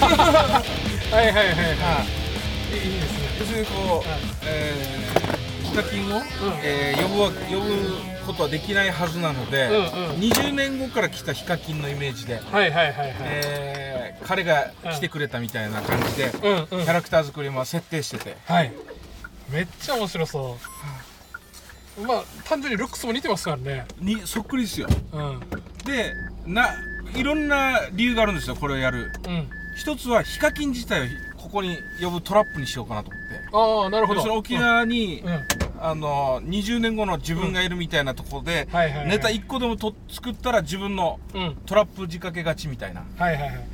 [1.10, 1.54] はいはいはいはい。
[1.54, 2.04] は
[2.72, 2.76] い。
[2.76, 3.00] い。
[3.00, 4.18] ですね要するにこう、はい。
[4.44, 6.22] えー、ヒカキンを、
[6.62, 9.82] えー呼ぶわ呼ぶことはできないはずなので、うんうん。
[10.20, 13.14] 20年後から来たヒカキンのイメージで、はいはいはいはい。
[13.24, 16.84] えー彼が来てくれたみたいな感じで、うんうん。
[16.84, 18.36] キャラクター作りも設定してて。
[18.44, 18.72] はい。
[19.48, 20.58] めっちゃ面白そ
[21.98, 22.06] う。
[22.06, 23.86] まあ単純にルックスも似てますからね。
[23.98, 24.88] にそっくりですよ。
[25.12, 25.26] うん。
[25.26, 25.40] うん
[25.84, 26.12] で
[26.46, 26.76] な
[27.14, 29.10] いろんな理由があるんですよこれをやる
[29.80, 31.06] 一つはヒカキン自体を
[31.38, 33.40] ここに呼ぶトラップにしようかなと思って。
[33.50, 34.20] ああなるほど。
[34.20, 35.46] でその沖縄に、うん、うん。
[35.80, 41.56] あの20年後の自分がいるみたいなところで、はいはいはいネタ1個でもと作ったら自分のうん。
[41.64, 43.04] トラップ仕掛けがちみたいな。
[43.16, 43.66] はいはいはい。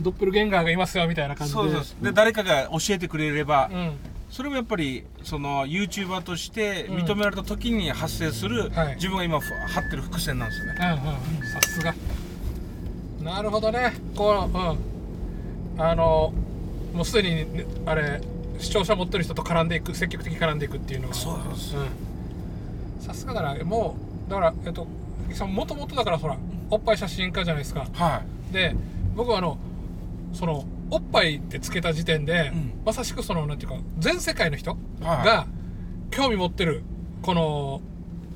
[0.00, 1.60] ドッペルゲンガーがいますよみたいな感じで。
[1.60, 3.92] そうですで誰かが教えてくれれば、うん。
[4.30, 8.94] それもやっぱりその YouTuber として認められた時に発生する、はい。
[8.94, 11.46] 自分が今ふ張ってる伏線なんですよね、うんうん。
[11.52, 11.94] さすが。
[13.22, 13.92] なるほどね。
[14.16, 14.89] こううん
[15.80, 16.32] あの
[16.94, 18.20] もうすでに、ね、あれ
[18.58, 21.14] 視聴者持ってる人と絡んでいく積極的に絡んでいくっていうのが。
[21.14, 21.86] そうなんですうん。
[23.00, 23.64] さすがだな。
[23.64, 23.96] も
[24.28, 24.86] うだからえっと
[25.46, 26.36] もともとだからほら
[26.70, 27.86] おっぱい写真家じゃないですか。
[27.92, 28.22] は
[28.52, 28.74] で
[29.16, 29.58] 僕はあの
[30.34, 32.72] そのおっぱいってつけた時点で、うん。
[32.84, 35.24] まさしくそのなんていうか全世界の人いはい。
[35.24, 35.46] が
[36.10, 36.82] 興味持ってる
[37.22, 37.80] この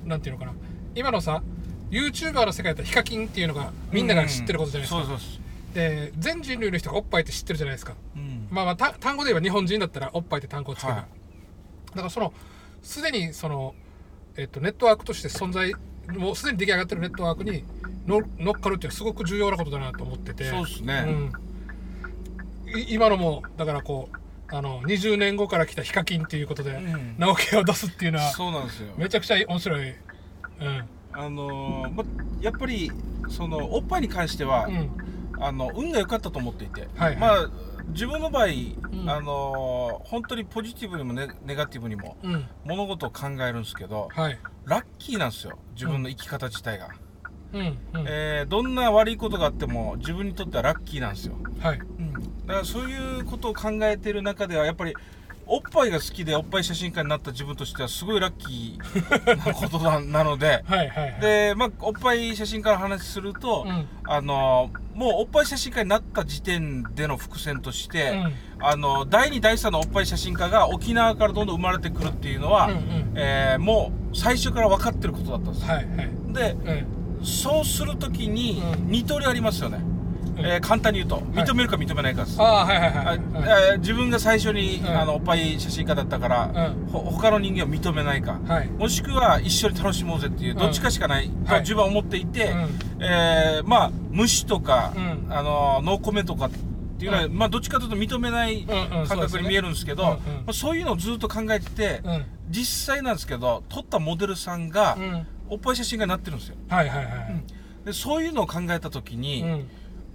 [0.07, 0.53] なんていうのかな。
[0.95, 1.43] 今のさ
[1.91, 5.44] YouTuber の世界だったらヒカキンっていうのがみんなが知ってることじゃないですか、うんそうそうそう
[5.75, 7.95] で全人類の人がおっぱいって知ってるじゃないですか。
[8.17, 8.47] うん。
[8.51, 11.03] まあまあた単語で言えば日本人だったらおっぱいって単語をつける、はい。
[11.91, 12.33] だからその
[12.83, 13.75] すでにその、
[14.37, 15.75] えっと、ネットワークとして存在
[16.17, 17.65] もうすでに出来上がってるネットワークに
[18.07, 20.45] の乗っかるっていうのはすごく重要なことだなと思ってて。
[20.45, 21.33] そうですね、
[22.67, 24.17] うん、い今のもだからこう
[24.55, 27.17] あの20年後から来たヒカキンっていうことで、ん。
[27.19, 28.95] 直樹を出すっていうのはそうなんですよ。
[28.97, 29.89] めちゃくちゃ面白い。
[29.89, 29.97] うん。
[31.13, 32.05] あのーま、
[32.41, 32.93] やっぱり
[33.29, 34.91] そのおっぱいに関しては、うん
[35.41, 37.17] あの運が良かったと思っていて、はいはい。
[37.17, 37.49] まあ
[37.89, 38.51] 自分の場合、ん。
[39.07, 42.45] あのー本当にポジティブにもネネガティブにもうん。
[42.65, 44.39] 物事を考えるんですけどはい。
[44.65, 45.59] ラッキーなんですよ。
[45.75, 46.91] 自分の生き方自体が、
[47.53, 47.61] うん。
[47.61, 47.79] うん。
[48.07, 51.79] えーどんな悪いことがあっても自分にとってはラッキーなんですよ、はい。
[52.47, 54.95] だからそういうことを考えてる中ではやっぱり
[55.47, 61.21] おっぱいが好きでおっぱい写真家になった自分としてはすごいラッキーなことななので はいはいはい。
[61.21, 63.87] で、まあ、おっぱい写真家の話すると、うん。
[64.07, 68.35] あのもうおっぱい写真家になった時点での伏線として、うん。
[68.67, 73.13] あの第2第3のおっぱい写真家が沖縄からどんどん生まれてくるっていうのは、うんうん。
[73.15, 76.11] えーもう最初から分かってることだったんですよ、はいはい。
[76.33, 76.57] で
[77.21, 77.27] うん。
[77.27, 78.87] そうするときにうん。
[78.89, 79.94] 二通りありますよね、うん
[80.37, 81.47] えー簡単に言うとはい。
[81.47, 83.19] 認めるか認めないかです、ああはいはいあはいはい。
[83.73, 84.87] えー自分が最初に、うん。
[84.89, 86.87] あのおっぱい写真家だったから、うん。
[86.91, 88.69] ほ他の人間を認めないか、はい。
[88.69, 90.59] もしくは一緒に楽しもうぜっていう、うん。
[90.59, 91.61] どっちかしかないとはい。
[91.61, 93.05] 自分は思っていて、うん。
[93.05, 95.27] えーまあ虫とか、うん。
[95.33, 96.51] あのノーコメントかっ
[96.99, 97.33] ていうのは、うん。
[97.37, 100.19] まあどっちかというと認めない感覚に見えるんですけど、ま
[100.49, 102.25] あ、そういうのをずっと考えてて、うん。
[102.51, 105.27] 実際なんですけど撮ったモデルさんが、うん。
[105.51, 106.57] おっぱい写真家になってるんですよ。
[106.69, 107.45] はいはいはい
[107.85, 109.69] でそういうのを考えた時に、うん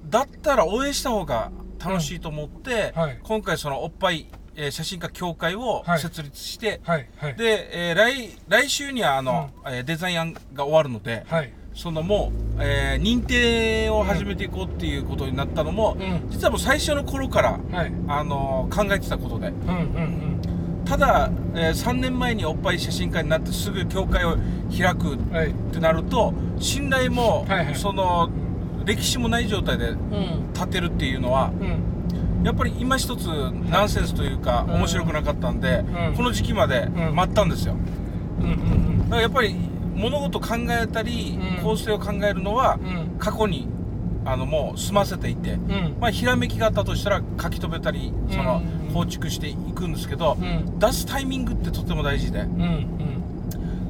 [0.10, 1.52] だったら応援した方が
[1.84, 3.20] 楽しいと思って、うんはい。
[3.24, 6.00] 今回そのおっぱい、えー写真家協会をはい。
[6.00, 7.08] 設立して、はい。
[7.18, 7.36] はい。
[7.36, 11.54] で、えー来来週にはあの、えーデザイン案が終わるので、はい。
[11.74, 16.30] そのもう、えー認定を始めていこうっていうことになったのも、うん。
[16.30, 17.92] 実はもう最初の頃から、はい。
[18.08, 19.48] あの考えてたことで。
[19.50, 20.40] うんうん
[20.86, 24.36] ただ、え3年前におっぱい写真家になってすぐ協会を
[24.76, 27.76] 開くうんはいってなると信頼も、はいはい。
[27.76, 28.28] その
[28.86, 30.54] 歴史もない状態でうん。
[30.54, 32.46] 立てるっていうのはうん。
[32.46, 33.28] やっぱり今一つ
[33.70, 34.76] ナンセンスというか、うん。
[34.76, 36.16] 面白くなかったんで、うん。
[36.16, 37.16] この時期までん。
[37.16, 37.76] 待ったんですよ、
[39.04, 39.56] だからやっぱり
[39.96, 41.64] 物事考えたり、うん。
[41.64, 43.20] 構成を考えるのは、うん。
[43.20, 43.68] 過去に
[44.26, 45.98] あのもう済ませていて、うん。
[46.00, 50.80] まあ、ひらめきがあったとしたら書き留めたりそのうん構築していくんですけど、うん。
[50.80, 52.46] 出すタイミングってとても大事で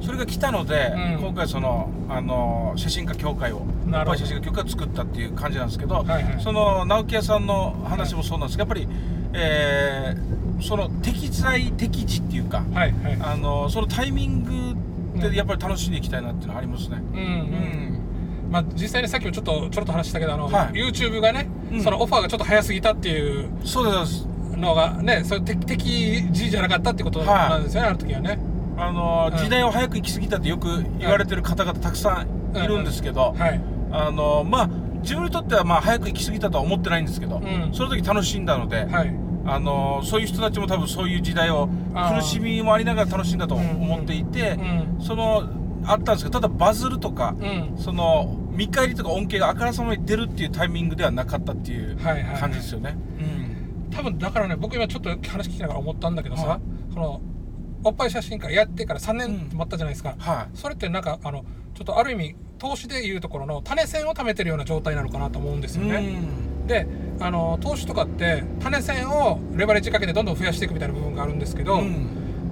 [0.02, 1.22] それが来たので、うん。
[1.22, 3.62] 今回そのあの写真家協会を
[3.98, 6.40] おっぱい写真家協会を作ったっていう感じなんですけど、はいはい。
[6.42, 8.96] その直木屋さんの話もそうなんですけどやっぱり、
[9.34, 13.18] えーその適材適時っていうか、はいはい。
[13.22, 16.98] あのそのタイミングでやっぱり楽しんでいきたいなっていうのはありますね。
[16.98, 17.26] うんううん。
[18.48, 20.72] んまあ実際にさっきもちょっとちょろっと話したけどあの、はい。
[20.74, 21.80] YouTube がね、うん。
[21.82, 28.38] そのオファーがちょっと早すぎたっていうそうですのがねそれ適適時じゃなかったってことなんですよね、あの時はね。
[28.76, 29.38] あの、うん。
[29.38, 33.60] 時代を早く行き過ぎたってよく言われてる方々たくさんいるんですけど、はい
[33.92, 34.70] あのまあ
[35.02, 37.70] 自分にとってはまあ早く行き過ぎたとは思ってないんですけど、ん。
[37.72, 39.14] その時楽しんだので、はい。
[39.46, 41.68] あのそういう人たちも多分そういう時代を
[42.14, 44.58] 苦しみもありながら楽しんだと思っていて、
[44.98, 45.02] うん。
[45.02, 45.48] その
[45.84, 47.74] あったんですけどただバズるとか、うん。
[47.78, 52.96] その見返りとか恩恵があからさまに出るっていうタイミングではなかったっていう感じですよね、
[53.90, 56.60] 多分だからね僕今ちょっと話聞きながら思ったんだけどさ、はい。
[56.92, 57.22] その
[57.82, 59.56] おっぱい写真館やってから3年うん。
[59.56, 60.58] 待ったじゃないですか、はい。
[60.58, 61.44] それってなんかあの
[61.74, 66.22] ちょっとある意味投資でいうところの種銭を貯めてるような状態なのかなと思うんですよね、
[66.66, 66.86] で
[67.18, 72.08] あの投資とかって種銭をレバレッジかけてどんどん増やしていくみたいな部分があるんですけど、うん。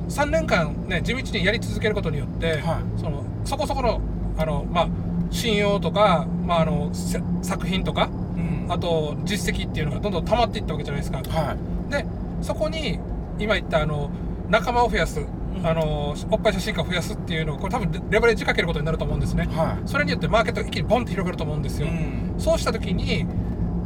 [0.08, 3.00] 3年間ね地道にやり続けることによって、はい。
[3.00, 4.00] そのそこそこの
[4.38, 4.88] あの、まあ、
[5.31, 8.66] 信用とか、まあ、あのせ作品とかうん。
[8.72, 11.19] あと実績っていうのがどんどん溜まっていったわけじゃないですか。
[11.19, 11.90] はい。
[11.90, 12.06] で
[12.43, 12.99] そこに
[13.38, 14.10] 今言ったあの
[14.49, 15.26] 仲間を増やす、ん
[15.64, 19.46] あのおっぱい写真館を増やすっていうのをこれ多分レレバレッジかけることになると思うんですね。
[19.50, 21.93] はそれによってマーケットが一気にボンって広がると思うんですい、よ。
[21.93, 22.34] うん。
[22.38, 23.26] そうした時に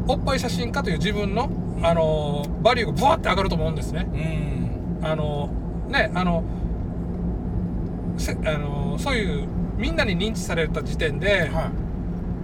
[0.06, 1.50] おっぱい写真家という自分の
[1.82, 4.08] あのバリューがブワーって上がると思うんですね。
[5.00, 5.06] うん。
[5.06, 5.50] あの
[5.88, 6.44] ねあの
[8.18, 9.48] せあのそういう
[9.78, 11.70] みんなに認知された時点で、は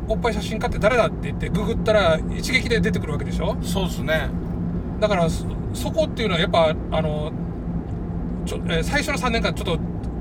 [0.08, 3.56] おっぱい写真家って誰だって言ってググったら一撃で出てくるわけでしょ？
[3.62, 4.30] い、そうですね。
[4.98, 5.44] だからそ
[5.75, 7.30] そこっていうのはやっぱあの
[8.49, 9.79] ちょ、えー最初の3年間ちょっ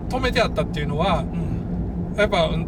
[0.09, 2.15] と止めてあったっていうのはうん。
[2.17, 2.67] やっぱ、うん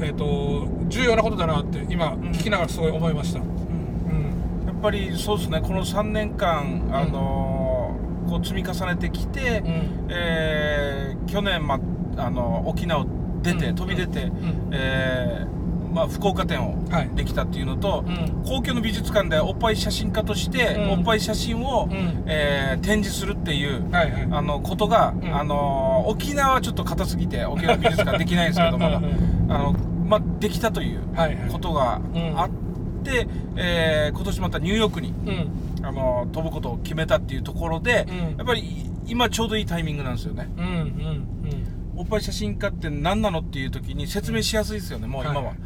[0.00, 3.40] えっと重要なことだなって今聞きながらすごい思いました。
[3.40, 3.46] うん。
[3.46, 3.48] う
[4.64, 4.66] ん。
[4.66, 5.60] やっぱりそうですね。
[5.62, 10.06] この3年間、あのーこう積み重ねてきて、うん。
[10.10, 11.78] えー去年、ま
[12.18, 13.06] あの沖縄を
[13.42, 13.74] 出て、うん。
[13.74, 14.68] 飛び出て、うん。
[14.72, 15.55] えー
[15.96, 17.10] まあ、福岡店をはい。
[17.14, 18.44] できたっていうのと、うん。
[18.44, 20.90] 公共の美術館でおっぱい写真家として、うん。
[20.90, 22.24] おっぱい写真を、うん。
[22.26, 24.28] えー展示するっていう、はいはい。
[24.30, 25.34] あのことが、うん。
[25.34, 29.12] あの沖縄はちょっと硬すぎて沖縄美術館できないんですけどまだうんうん。
[29.50, 31.48] あの、まあ、できたというはいはい。
[31.50, 32.02] ことが
[32.36, 32.50] あっ
[33.02, 33.26] て、
[33.56, 35.86] えー今年またニューヨークにうん。
[35.86, 38.36] あの飛ぶことを決めたっていうところで、うん。
[38.36, 40.46] やっぱり今ちょうどいいタイミングなんですよね。
[40.58, 41.26] うんうん。
[41.96, 45.42] おっぱい写真家って何なのっていう時に説明しやすいですよね、もう今は。
[45.46, 45.56] はい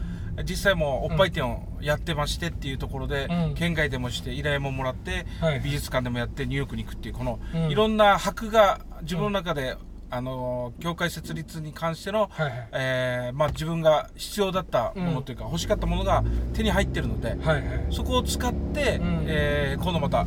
[0.44, 3.54] 実際もうおっぱい店をやってましてっていうところで、うん。
[3.54, 5.60] 県外でもして依頼ももらって、はい。
[5.60, 7.70] 美術館でもやってニューヨークに行くっていうこの、うん。
[7.70, 9.76] いろんな箔が自分の中で、
[10.12, 12.68] あの業界設立に関しての、はいはい。
[12.72, 17.86] えーまあ、自分が必要だったものというか、欲しかったものが手に入ってるので、はいはい。
[17.90, 19.24] そこを使って、うん。
[19.26, 20.26] えー今度また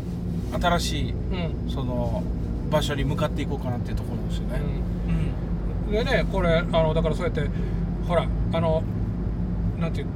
[0.61, 1.69] 新しいうん。
[1.69, 2.23] その
[2.69, 4.61] 場所に向かっていこうかなっていうところですよね。
[5.87, 5.91] うん。
[5.91, 7.47] でねこれあのだからそうやって
[8.07, 8.83] ほらあの
[9.83, 10.07] なんていう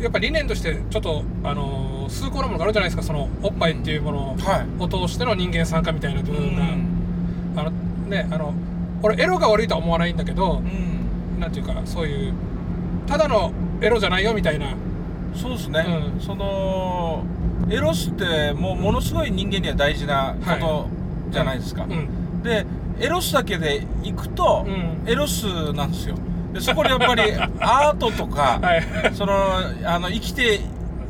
[0.00, 4.82] やっぱ理念としてちょっとあの崇高なものがあるじゃないですかそのおっぱいっていうものはい。
[4.82, 6.88] を通しての人間参加みたいな部分が、うん。
[7.56, 7.70] あの
[8.08, 8.54] ねあの
[9.02, 11.40] 俺エロが悪いとは思わないんだけどう、ん。
[11.40, 12.34] なんていうかそういう
[13.06, 14.74] ただのエロじゃないよみたいな。
[15.34, 15.84] そうですね、
[16.14, 16.20] うん。
[16.20, 17.24] その
[17.68, 20.86] エロスってもうものすごい人間には大事なこと
[21.30, 22.42] じゃないですか、うん。
[22.42, 22.66] で
[23.00, 25.08] エロスだけでいくと、うん。
[25.08, 26.16] エロスなんですよ
[26.52, 27.22] でそこでやっぱり
[27.60, 28.82] アートとか、はい。
[29.14, 29.32] その
[29.84, 30.60] あの生きて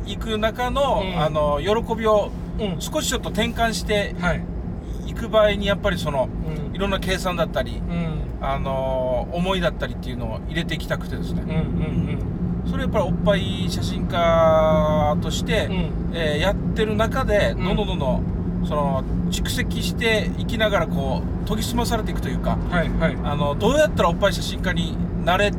[0.07, 1.21] いく中の,、うん。
[1.21, 2.77] あの喜びをうん。
[2.81, 4.43] 少しちょっと転換してはい。
[5.07, 6.29] いく場合にやっぱりその
[6.69, 6.75] うん。
[6.75, 8.47] いろんな計算だったり、うん。
[8.47, 12.19] あの思いだったりっていうのを入れていきたくてですね、うんうん
[12.65, 15.91] それやっぱりおっぱい写真家として、うん。
[16.15, 17.65] えーやってる中でうん。
[17.65, 18.23] どんどんどんどん
[18.65, 23.17] その蓄積していきながらこう研ぎ澄まされていくというかはいはい。
[23.25, 25.53] あのどうやったらおっぱい写真家になれ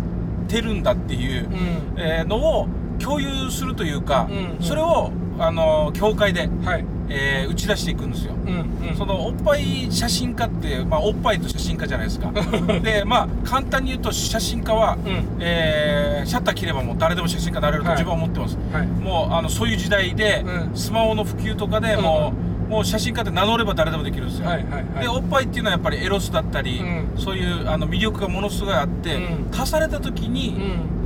[0.48, 2.00] てるんだっていう、うん。
[2.00, 2.68] えーのを
[3.00, 4.64] 共有するというか、うんうん。
[4.64, 6.86] それをあの教会で、はい。
[7.10, 8.34] えー打ち出していくんですよ。
[8.34, 8.96] うんうん。
[8.96, 12.32] そのおっぱい写真家って、まあ、おっぱいと写真家じゃないですか。
[12.82, 15.26] でまあ簡単に言うと写真家は、うん。
[15.40, 17.98] えーシャッター切ればもう誰でも写真家になれるとはい。
[17.98, 18.88] 自分は思ってます、はい。
[18.88, 20.78] もうあのそういう時代で、うん。
[20.78, 25.04] スマホの普及とかでもう,、もう写真家って名乗れば誰でもできるんですよ、はいはいはい。
[25.04, 27.22] でおっぱいっていうのはやっぱりエロスだったり、うん。
[27.22, 29.52] そういうあの魅力がものすごいあって、うん。
[29.54, 30.56] 足された時に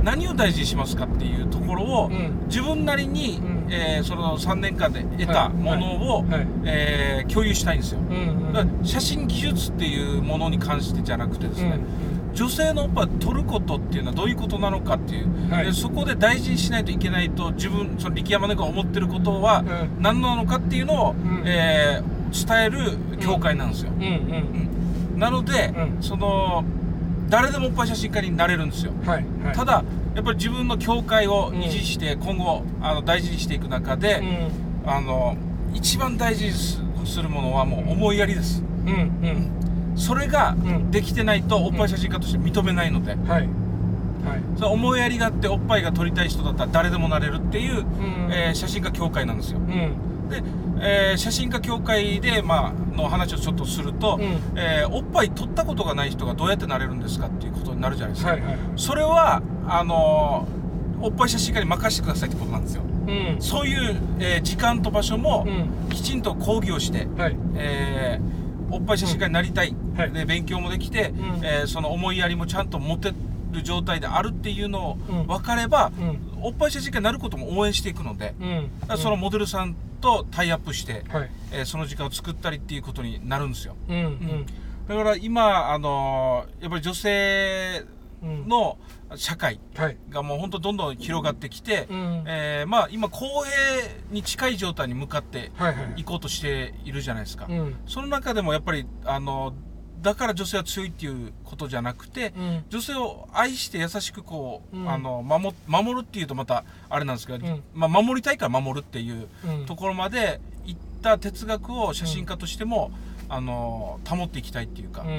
[0.00, 0.04] ん。
[0.04, 2.46] 何を大事にしますかっていうところを、うん。
[2.46, 3.72] 自分なりに、うん。
[3.72, 6.30] えーその3年間で得たものを、はい。
[6.30, 11.78] はいえー共有したいんですよ、うんうんだから写真技術っていうものに関してじゃなくてですね、
[12.34, 15.66] 女性のおっぱいを撮ることっていうのはどういうことなのかっていう、はい。
[15.66, 20.02] でそこで大事にしないといけないと自分その力山猫が思ってることはうん。
[20.02, 21.42] 何なのかっていうのを、ん。
[21.46, 25.18] えー伝える教会なんですよ、うんうん。
[25.18, 26.02] なので、うん。
[26.02, 26.64] その
[27.28, 29.54] 誰でもおっぱい写真家になれるんですよ、はいはい。
[29.54, 34.20] ただやっぱり自分の教会を維持して、今後あの大事にしていく中で、
[34.84, 35.36] うあの
[35.74, 38.62] 一番大事にすするものはもう思いやりです。
[38.62, 39.57] んうん
[39.98, 40.90] それがん。
[40.90, 43.42] できてないとおっぱい写真家として認めないので、うんはい。
[43.42, 43.48] はい。
[44.56, 47.86] その思いやりがあっておっぱいが撮りたい人だったら誰でもなれるっていう、ん。
[48.32, 49.58] えー写真家協会なんですよ。
[49.58, 50.28] うん。
[50.30, 50.42] で、
[50.80, 54.58] えー写真家協会で、まあの話をちょっとすると、うん。
[54.58, 58.58] えーおっぱい撮ったことがない人がどうやってなれるんですかっていうことになるじゃないですか、はいはい。
[58.76, 60.58] それはあのー
[61.00, 62.82] おっぱい写真家に任せてくださいってことなんですよ。
[63.06, 63.36] うん。
[63.38, 65.90] そういう、えー時間と場所もうん。
[65.90, 67.36] きちんと講義をして、はい。
[67.56, 70.12] えーおっぱい写真家になりたい、はい。
[70.12, 71.44] で勉強もできて、うん。
[71.44, 73.12] えーその思いやりもちゃんと持て
[73.52, 75.26] る状態であるっていうのをうん。
[75.26, 76.18] 分かれば、うん。
[76.42, 78.98] おっぱい写真家になることも応援していくので、うん。
[78.98, 81.30] そのモデルさんとタイアップして、はい。
[81.52, 83.74] えーその時間を作ったりっていうことになるんですよ。
[83.88, 83.96] うん。
[83.96, 84.46] うん。
[84.88, 88.78] だから今、あのーやっぱり女性うんの
[89.16, 89.96] 社会はい。
[90.10, 92.24] がもう本当どんどん広がってきて、うん。
[92.26, 93.52] えーまあ今公平
[94.10, 97.76] に近い状態に向かってはいこうとしているじゃないですか、うん。
[97.86, 99.54] その中でもやっぱりあの
[100.02, 102.64] だから女性は強いっていうことじゃなくて、うん。
[102.68, 104.90] 女性を愛して優しくこう、うん。
[104.90, 107.62] あの守守るっていうとまたあれなんですけど、うん。
[107.74, 112.90] まあ、守りたいから守るっていううんところまでいった哲学を写真家としても、
[113.28, 115.18] あの保っていきたいっていうか、うんうんう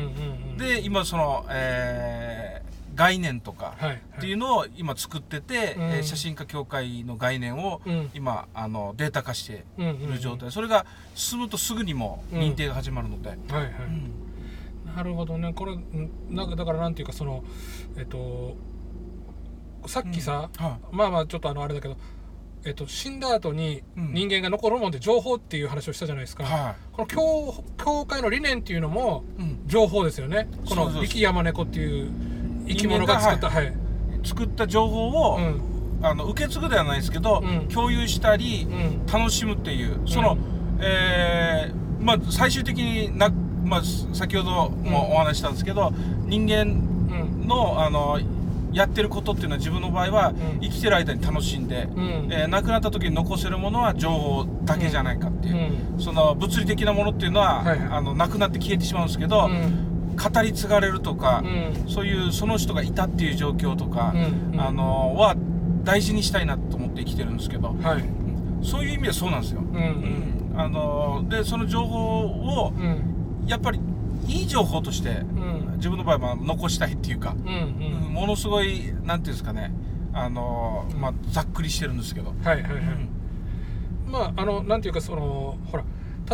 [0.53, 0.57] ん。
[0.57, 2.68] で今その、えー
[2.99, 5.83] 概念とかはいっていうのを今作ってて、うん。
[5.83, 8.09] えー写真家協会の概念をうん。
[8.13, 10.03] 今あのデータ化してうんうん。
[10.03, 12.39] いる状態、それが進むとすぐにもうん。
[12.41, 13.71] 認定が始まるので、はいはい。
[14.85, 14.95] うん。
[14.95, 15.53] なるほどね。
[15.53, 17.43] これんなんかだからなんていうかその
[17.97, 18.57] えっと
[19.87, 21.95] さっきさ、はまあまあちょっとあのあれだけど、
[22.65, 24.13] えっと、死んだ後にうん。
[24.13, 26.47] 人間が残るもんで情報っていう話をしたじゃないですか、い。
[26.47, 29.61] はこの教教会の理念っていうのもい、うん。
[29.67, 30.49] 情報ですよね。
[30.67, 31.03] このそうそう。
[31.03, 32.11] 力山猫っていう
[32.69, 33.73] 生き物が作ったはい、
[34.23, 35.61] 作った情報を、うん。
[36.01, 37.67] あの受け継ぐではないですけど、うん。
[37.67, 39.05] 共有したり、うん。
[39.05, 39.99] 楽しむっていう。
[40.07, 40.39] その、うん。
[40.81, 43.29] えーまあ最終的にな、
[43.65, 43.81] まあ、
[44.13, 45.91] 先ほどもお話ししたんですけど、
[46.25, 46.65] 人間う
[47.43, 47.47] ん。
[47.47, 48.17] のあの
[48.71, 50.35] やってることっていうのは自分の場合は、ん。
[50.61, 52.27] 生きてる間に楽しんで、うん。
[52.31, 57.87] えー亡くなった時に残せるものは情報だけじゃないかっていう、うその物理的なものっていうのは、はいはい。
[57.91, 59.88] あのなくなって消えてしまうんですけど、うん
[60.19, 61.89] 語り継がれるとか、うん。
[61.89, 64.61] そういうその人がいたっていう状況とか、うんうん。
[64.61, 65.35] あのは
[65.83, 68.03] 大事にしたいなと思って生きてるんですけど、はい。
[68.61, 69.61] そういう意味でそうなんですよ。
[69.61, 70.59] うんうん。
[70.59, 73.45] あのでその情報をうん。
[73.47, 73.79] やっぱり
[74.27, 75.73] いい情報としてうん。
[75.77, 78.13] 自分の場合は残したいっていうか、うんうん。
[78.13, 79.71] ものすごいなんていうんですかね
[80.13, 83.09] あの、まあ、ざっくりしてるんですけど、はいはいはい、うん。
[84.11, 85.83] まああのなんていうかそのほら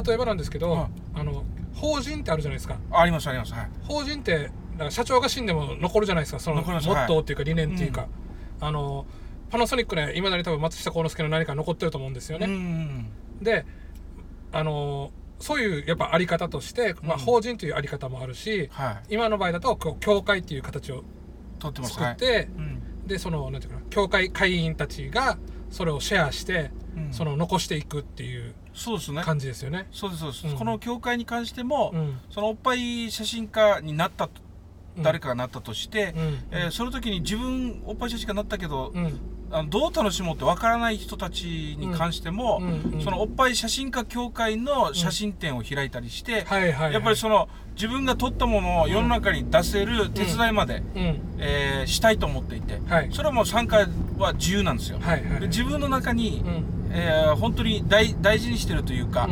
[0.04, 1.44] 例えばなんですけど、はいあの
[1.76, 2.78] 法人ってあるじゃないですか。
[2.92, 3.70] ありますありますはい。
[3.84, 4.50] 法人って
[4.90, 6.40] 社長が死んでも残るじゃないですか。
[6.40, 8.08] そのモットーっていうか理念っていうか、
[8.60, 9.06] あの
[9.50, 13.10] パナソニックね今だに多分松下幸之助の何か残ってると思うんですよね、うん
[13.42, 13.66] で
[14.52, 19.16] あのそういうやっぱあり方として、まあ、うん法人というあり方もあるし、はい。
[19.16, 21.04] 今の場合だとこう教会っていう形を
[21.62, 22.44] 作って、はい。
[22.44, 23.08] うん。
[23.08, 25.38] でそのなんていうかな教会会員たちが
[25.70, 29.22] それをシェアして、うんその残していくっていうそうですね。
[29.24, 29.88] 感じですよね。
[29.92, 30.58] そうですそうです、うん。
[30.58, 32.20] この教会に関しても、うん。
[32.30, 34.30] そのおっぱい写真家になった
[35.02, 36.40] 誰かがなったとして、うん。
[36.52, 39.20] えーその時に自分おっぱい写真家になったけど、うん。
[39.52, 42.94] あのどう楽しもうってわからない人たちに関しても、うん。
[42.96, 43.02] うん。
[43.02, 51.22] そのおっぱい写真家協会の写真展を開いたりして、やっぱりその自分が撮ったものを世の中に出せる手伝いまで、うん。
[51.38, 53.10] えーしたいと思っていて、はい。
[53.14, 53.88] それはもう参加
[54.18, 55.40] は自由なんですよ、はいはい。
[55.42, 56.66] で自分の中に、うん
[56.98, 59.32] えー本当に大大事にしてるというかう、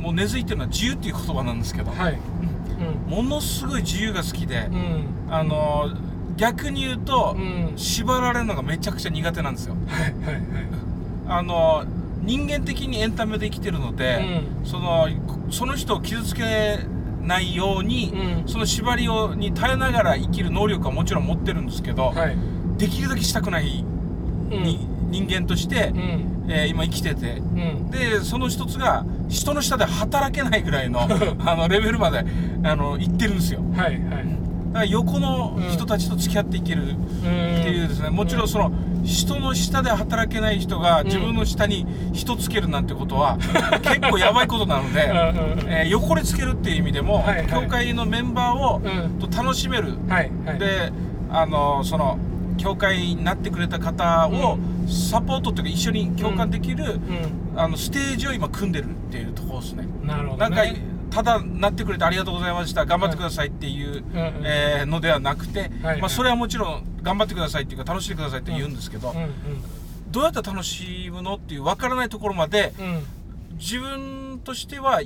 [0.00, 0.02] ん。
[0.02, 2.18] もう根付いてるのは自由っていう言葉なんですけど、はい。
[3.08, 4.74] ものすごい自由が好きで、うん。
[4.74, 7.72] うんあのー逆に言うと、うん。
[7.76, 9.76] 縛られるのがめちゃくちゃ苦手なんですよ。
[9.86, 10.42] はいはいはい。
[11.28, 11.84] あの
[12.22, 15.08] 人間的にエンタメで生きてるので、その
[15.50, 16.78] その人を傷つけ
[17.22, 18.12] ないように、
[18.44, 18.48] うん。
[18.48, 22.36] その縛りをに耐えながら生きる能力はもちろん持ってるんですけど、はい。
[22.78, 23.84] できるだけしたくない、
[24.50, 24.62] うん。
[24.62, 26.46] に人間として、うん。
[26.48, 27.34] えー今生きてて。
[27.38, 27.90] うん。
[27.90, 31.02] でその一つが人の下で働けないぐらいの
[31.44, 32.24] あのレベルまで
[32.64, 33.60] あの行ってるんですよ。
[33.76, 33.98] はいはい。
[34.00, 37.26] だから横の人たちと付き合っていけるって
[37.70, 38.72] いうですね、もちろんその
[39.04, 43.36] 人の下で働けない人が自分の下に人つけるなんてことは
[43.82, 49.18] 結構やばいことなので、うんえー横につけるっていう意味でも、教会のメンバーを、うん。
[49.28, 50.58] と楽しめる、はいはい。
[50.58, 50.90] で
[51.30, 52.18] あのその
[52.62, 57.58] 教会になってくれた方をサポートというか一緒に共感できる、うん。
[57.58, 59.88] あのステージを今組んでるっていうところですね。
[60.04, 64.42] なるほどなんかねただなってくれてありがとうございました頑張ってくださいっていう、うんうん。
[64.44, 69.30] えーのではなくて、はいまあ、それはもちろん頑張ってくださいっていうか楽しんでくださいって言うんですけど、うんうん。
[70.12, 73.02] どうやったら楽しむのっていう分からないところまでうん。
[73.58, 75.02] 自分としては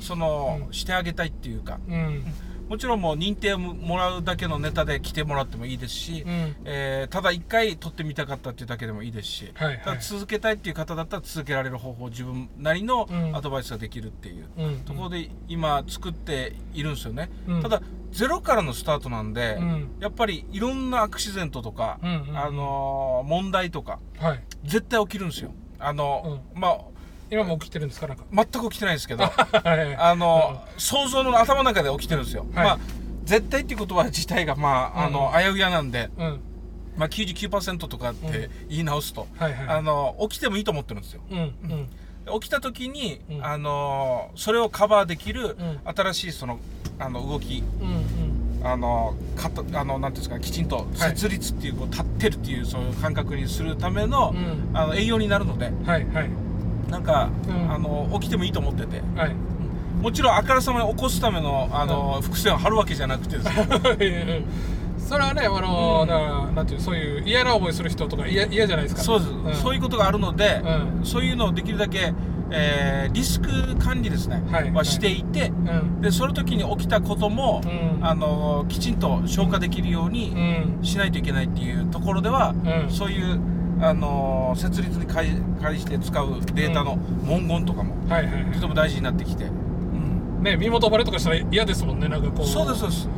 [0.00, 0.72] その、うん。
[0.72, 2.24] してあげたいっていうかうん
[2.68, 6.56] もちろんもう認定もらうだけのネタで来てもらってもいいですし、うん。
[6.64, 9.80] えーただ一回撮ってみたかったっていうだけでもいいですし、はいはい。
[9.84, 13.36] ただ続けたいっていう方だったら続けられる方法自分なりのうん。
[13.36, 17.62] アドバイスができるっていううんところで今作っているんですよね、うん。
[17.62, 19.96] ただゼロからのスタートなんで、うん。
[20.00, 22.28] やっぱりいろんなアクシデントとか、うんうん。
[22.30, 24.42] うんあのー問題とかはい。
[24.64, 25.52] 絶対起きるんですよ。
[25.78, 26.78] あの、まあ
[27.30, 28.06] 今も起きてるんですか？
[28.06, 28.24] なんか。
[28.32, 29.24] 全く起きてないんですけど。
[29.30, 29.30] は
[29.74, 29.96] い。
[29.96, 32.64] あの、想像の頭の中で起きてるんですよ、はい。
[32.64, 32.78] まあ
[33.24, 36.40] 絶対っていう言葉自体がまあ、あのうん危うやなんで、うん。
[36.96, 41.20] まあ、99%とかって言い直すと、はいはいあの起きてもいいと思ってるんですよ。
[41.30, 42.40] うんうん。
[42.40, 43.44] 起きた時に、うん。
[43.44, 45.80] あのそれをカバーできるうん。
[45.84, 46.58] 新しいその
[46.98, 47.62] あの動き。
[47.80, 54.76] うんあのかたあのなんていうんですかきちんと設立っていう、こう立ってるっていうそういう感覚にするための,、うん。
[54.76, 55.68] あの栄養になるので。
[55.68, 56.30] うんはいはい
[56.96, 57.72] なんか、うん。
[57.72, 59.02] あの起きてもいいと思ってて。
[59.14, 59.34] はい。
[60.00, 64.44] もちろんあからさまに起こすためのあの、伏線を張るわけじゃなくてですね。
[64.98, 66.08] それはねあのうん。
[66.08, 69.02] だからなんていうそういう嫌な思いする人とか嫌嫌じゃないですか。
[69.02, 69.62] そうです、ん。
[69.62, 70.62] そういうことがあるので、
[71.02, 72.12] うそういうのをできるだけ、
[72.50, 74.70] えーリスク管理ですね、はい。
[74.72, 78.04] はしていて、うんでその時に起きたことも、うん。
[78.04, 80.32] あのきちんと消化できるように
[80.80, 80.84] うん。
[80.84, 82.90] しないといけないっていうところでは、うん。
[82.90, 83.40] そういう
[83.80, 85.28] あの設立に介
[85.60, 88.52] 介して使うデータの文言とかもはいはいはい。
[88.52, 90.42] とても大事になってきて、うん。
[90.42, 92.46] ね身元バレとかしたら嫌ですもんねなんかこう。
[92.46, 93.08] そうですそうです。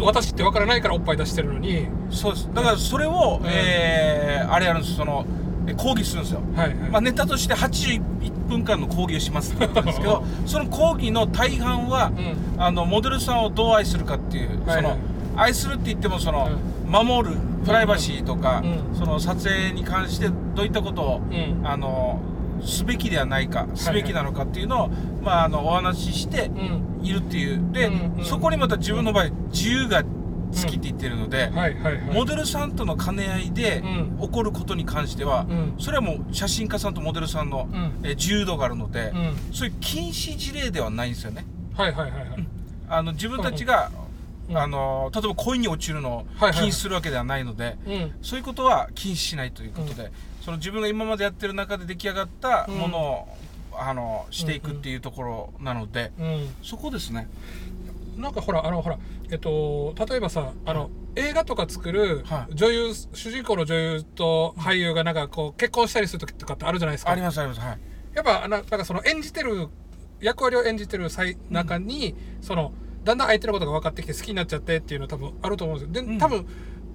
[0.00, 1.86] 私って分からないからおっぱい出してるのに。
[2.10, 2.48] そうです。
[2.52, 3.46] だからそれを、うん。
[3.46, 5.24] えーあれやるんですその
[5.66, 6.40] え講義するんですよ。
[6.54, 8.00] はいはい、まあ、ネタとして81
[8.48, 12.12] 分間の講義をしますってことなんですけどその講義の大半は、
[12.56, 12.62] うん。
[12.62, 14.82] あのモデルさんをどう愛するかっていう、はいはい。
[14.82, 14.98] その
[15.36, 16.48] 愛するって言ってもその、
[17.02, 18.96] 守るプライバシーとか、うん。
[18.96, 21.66] その撮影に関してどういったことを、うん。
[21.66, 22.20] あの
[22.64, 24.88] すべきではないかすべきなのかっていうのを、
[25.22, 27.04] まあ、あのお話ししてうん。
[27.04, 27.72] いるっていう。
[27.72, 27.90] で、
[28.22, 30.08] そこにまた自分の場合自由が好
[30.68, 31.50] きって言ってるので、
[32.12, 34.18] モデルさんとの兼ね合いでうん。
[34.20, 35.74] 起こることに関しては、うん。
[35.78, 37.92] それはもう写真家さんとモデルさんの、うん。
[38.04, 39.34] えー自由度があるので、うん。
[39.52, 41.44] そういう禁止事例ではないんですよね。
[41.74, 42.46] はいはいはいはい。
[42.88, 44.03] あの自分たちが、うん
[44.52, 46.52] あの例えば恋に落ちるのをはいはいはい。
[46.60, 48.14] 禁止するわけではないので、うん。
[48.22, 50.10] そういうことは禁止しないということで、
[50.42, 53.28] その自分が今までやってる中で出来上がったものを、
[53.76, 56.54] あのしていくっていうところなので、うん。
[56.62, 57.28] そこですね。
[58.16, 58.98] なんかほらあのほら
[59.30, 62.54] えっと例えばさあの映画とか作るはい。
[62.54, 67.10] 女優、主人公の女優と俳優がなんかこう結婚したりする時とかってあるじゃないですか。
[67.10, 67.78] ありますありますはい。
[68.14, 69.68] やっぱななんかその演じてる
[70.20, 72.72] 役割を演じてる際中に、その
[73.04, 76.04] だんだん相手のことが分かってきて好きになっちゃってっていうの多分あると思うんですよ。
[76.04, 76.18] で、うん。
[76.18, 76.46] 多分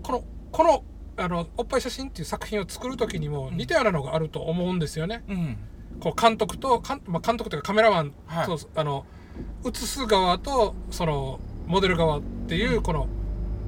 [0.03, 0.83] このこの
[1.17, 5.57] あの「おっぱい写真」っていう作品を作る時にも似たようなのがあると思うんですよね、うん。
[5.99, 8.45] こう監督と監,、まあ、監督というかカメラマンはい。
[8.45, 9.05] と、あの
[9.65, 13.07] 映す側とそのモデル側っていうこの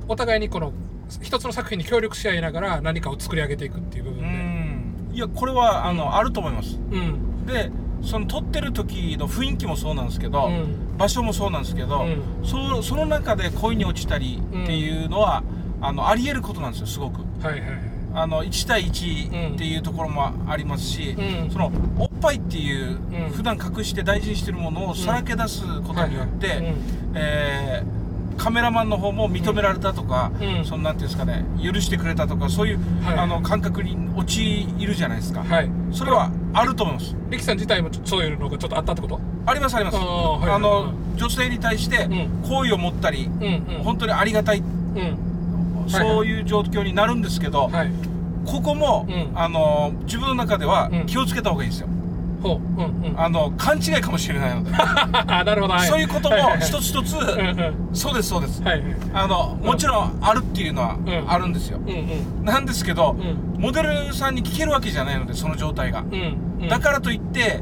[0.08, 0.74] お互いにこの
[1.22, 4.28] 一つの作品に協力し合いながら何かを作り上げていくっていう部う分で。
[4.28, 5.12] ん。
[5.14, 6.80] いやこれはあの、あると思います。
[6.90, 7.46] うん。
[7.46, 7.70] で
[8.04, 10.98] その撮ってる時の雰囲気もそうなんですけど、うん。
[10.98, 15.44] 場所もそうなんですけど、うそその中で恋に落ちたりっていうのは、
[15.82, 17.22] あのあり得ることなんですよすごく。
[17.44, 21.50] はいはいあの1対1っていうところもありますし、うん。
[21.50, 23.30] そのおっぱいっていう、うん。
[23.30, 26.76] 普段隠して大事にしてるものをさらけ出すことによって、
[27.16, 28.02] えー
[28.42, 30.66] カメラマンの方も認められたとか、うん。
[30.66, 33.18] そのなんていうんですかね許してくれたとかそういう、はい。
[33.20, 35.70] あの感覚に陥るじゃないですか、はい。
[35.92, 37.16] それはあると思います。
[37.30, 39.20] リキさん自体もちょそういうのがちょっとあったってこと？
[39.46, 39.98] ありますあります。
[39.98, 40.60] あーはいはいはい。
[40.60, 42.50] の女性に対してうん。
[42.50, 43.84] 好意を持ったり、うんうん。
[43.84, 45.88] 本当にありがたい、うん。
[45.88, 47.92] そういう状況になるんですけど、はい。
[48.46, 49.32] ここも、うん。
[49.36, 51.06] あの自分の中ではうん。
[51.06, 51.88] 気をつけた方がいいんですよ、
[52.42, 53.20] ほううんうん。
[53.20, 54.64] あの勘違いかもしれないの。
[54.66, 56.62] で、なるほど、はい、そういうこともはいはいはい。
[56.62, 57.96] 一つ一つ、うんうん。
[57.96, 61.32] そうですそうです、はいはいあのもちろんあるっていうのはうん。
[61.32, 61.90] あるんですよ、うん
[62.40, 62.46] うん。
[62.46, 63.62] なんですけど、うん。
[63.62, 66.70] モデルさんに聞けるわけじゃないのでその状態が、うんうん。
[66.70, 67.60] だからといって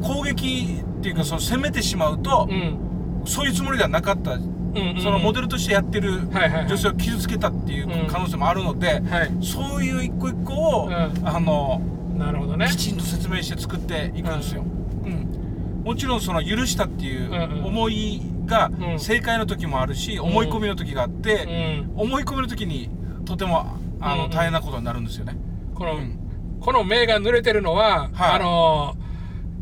[0.00, 0.02] う、ん。
[0.02, 2.76] 攻撃っていうかその攻めてしまうと、うん。
[3.24, 4.40] そういうつもりではなかった、うん
[4.76, 5.02] うん。
[5.02, 6.66] そのモデルとしてやってるはいはいはい。
[6.68, 8.06] 女性を傷つけたっていううん。
[8.06, 9.30] 可能性もあるので、はい。
[9.40, 10.92] そういう一個一個を、うん。
[11.26, 11.80] あの
[12.16, 12.66] なるほどね。
[12.68, 15.82] きちんと説明して作っていくんですよ、うん。
[15.84, 19.00] もちろんその許したっていう思いがうん。
[19.00, 22.00] 正解の時もあるし、思い込みの時があって、うん。
[22.00, 22.90] 思い込みの時に
[23.24, 25.36] とてもあの、うん大変なことになるんですよね。
[25.74, 26.18] この、うん。
[26.60, 28.34] この目が濡れてるのは、はい。
[28.34, 28.96] あの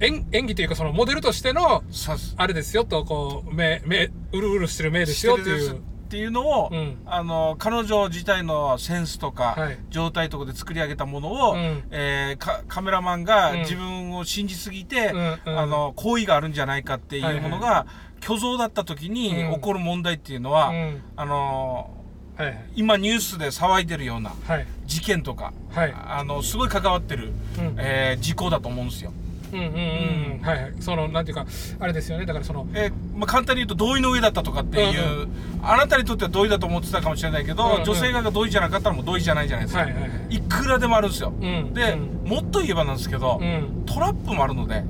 [0.00, 1.82] 演演技というかそのモデルとしての
[2.36, 5.82] あれですよとこう目目うるうるしてる目ですよっていう
[6.14, 6.98] っていうのを、うん。
[7.06, 9.78] あの彼女自体のセンスとか、はい。
[9.90, 11.82] 状態とかで作り上げたものを、うん。
[11.90, 13.58] えーかカメラマンがうん。
[13.60, 15.58] 自分を信じすぎて、うんうん。
[15.58, 17.86] あの好意があるんじゃないかっていうものが、
[18.22, 19.54] 虚像だった時にうん。
[19.54, 21.02] 起こる問題っていうのは、うん。
[21.16, 21.90] あの
[22.36, 22.64] はいはい。
[22.76, 24.66] 今ニュースで騒いでるようなはい。
[24.86, 25.94] 事件とか、はい。
[25.96, 27.74] あのすごい関わってる、うん。
[27.78, 29.12] えー事故だと思うんですよ。
[29.54, 30.38] うんうんうん。
[30.38, 30.74] うんはいはい。
[30.80, 31.46] そのなんていうか
[31.80, 32.26] あれですよね。
[32.26, 35.30] だからそのえーまあ、簡単に言うと同意の上だったとかっていう、うん
[35.66, 37.84] あなたにとっては同意だと思ってたかもしれないけど、うんうん。
[37.84, 40.34] 女性側が同意じゃなかったらもう同意じゃないじゃないですか、はいはいはい。
[40.34, 41.72] いくらでもあるんですよ、うん。
[41.72, 42.28] で、うん。
[42.28, 43.84] もっと言えばなんですけど、うん。
[43.86, 44.84] トラップもあるので。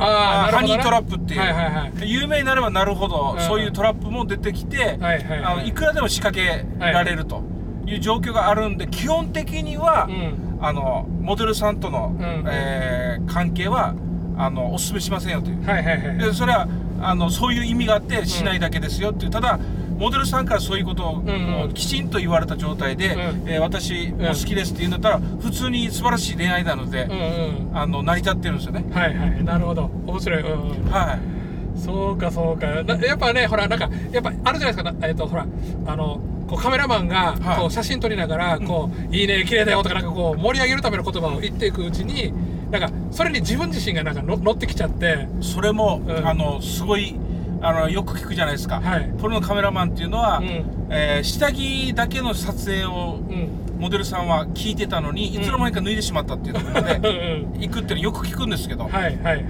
[0.00, 2.10] ああハニートラップっていう、はいはいはい。
[2.12, 3.46] 有名になればなるほど、うん。
[3.46, 5.44] そういうトラップも出てきて、はいはいはい。
[5.44, 7.42] あのいくらでも仕掛けられると
[7.86, 10.58] いう状況があるんで基本的には、うん。
[10.60, 12.18] あのモデルさんとの、ん。
[12.48, 13.94] えー関係は
[14.38, 15.64] あのお勧めしませんよという。
[15.66, 16.18] はいはいはい。
[16.18, 16.68] でそれは
[17.00, 19.58] あのそういう意味があってしないだけですよっていう、ただ
[19.98, 21.74] モデルさんからそういうことを、んうん。
[21.74, 28.84] きちんと言われた状態で、うんえー私も好きですって言うんだったら、普通に素晴らしい恋愛なので、うんうんあの成り立ってるんですよね。
[28.92, 29.44] はいはい。
[29.44, 29.90] なるほど。
[30.06, 30.42] 面白い。
[30.42, 30.90] うんうん。
[30.90, 31.80] はい。
[31.80, 32.66] そうかそうか。
[32.84, 34.82] なやっぱねほらなんかやっぱあるじゃないですか。
[34.92, 35.46] なえっ、とほら
[35.86, 37.60] あのこうカメラマンがはい。
[37.60, 42.32] こう写真撮りながらこう、いいね綺麗だよとかなんかこう盛り上げるための言葉を言っていくうちに
[42.70, 45.26] なんかそれに自分自身がなんかの乗ってきちゃって。
[45.40, 46.26] それも、うん。
[46.26, 47.18] あのすごい
[47.60, 49.10] あのよく聞くじゃないですか、はい。
[49.18, 50.46] プロのカメラマンっていうのは、うん。
[50.90, 53.48] えー下着だけの撮影をうん。
[53.78, 57.60] モデルさんは聞いてたのに、いつの間にか脱いでしまったっていうところうんでうん。
[57.60, 59.44] 行くっていうのよく聞くんですけど、はいはいはい。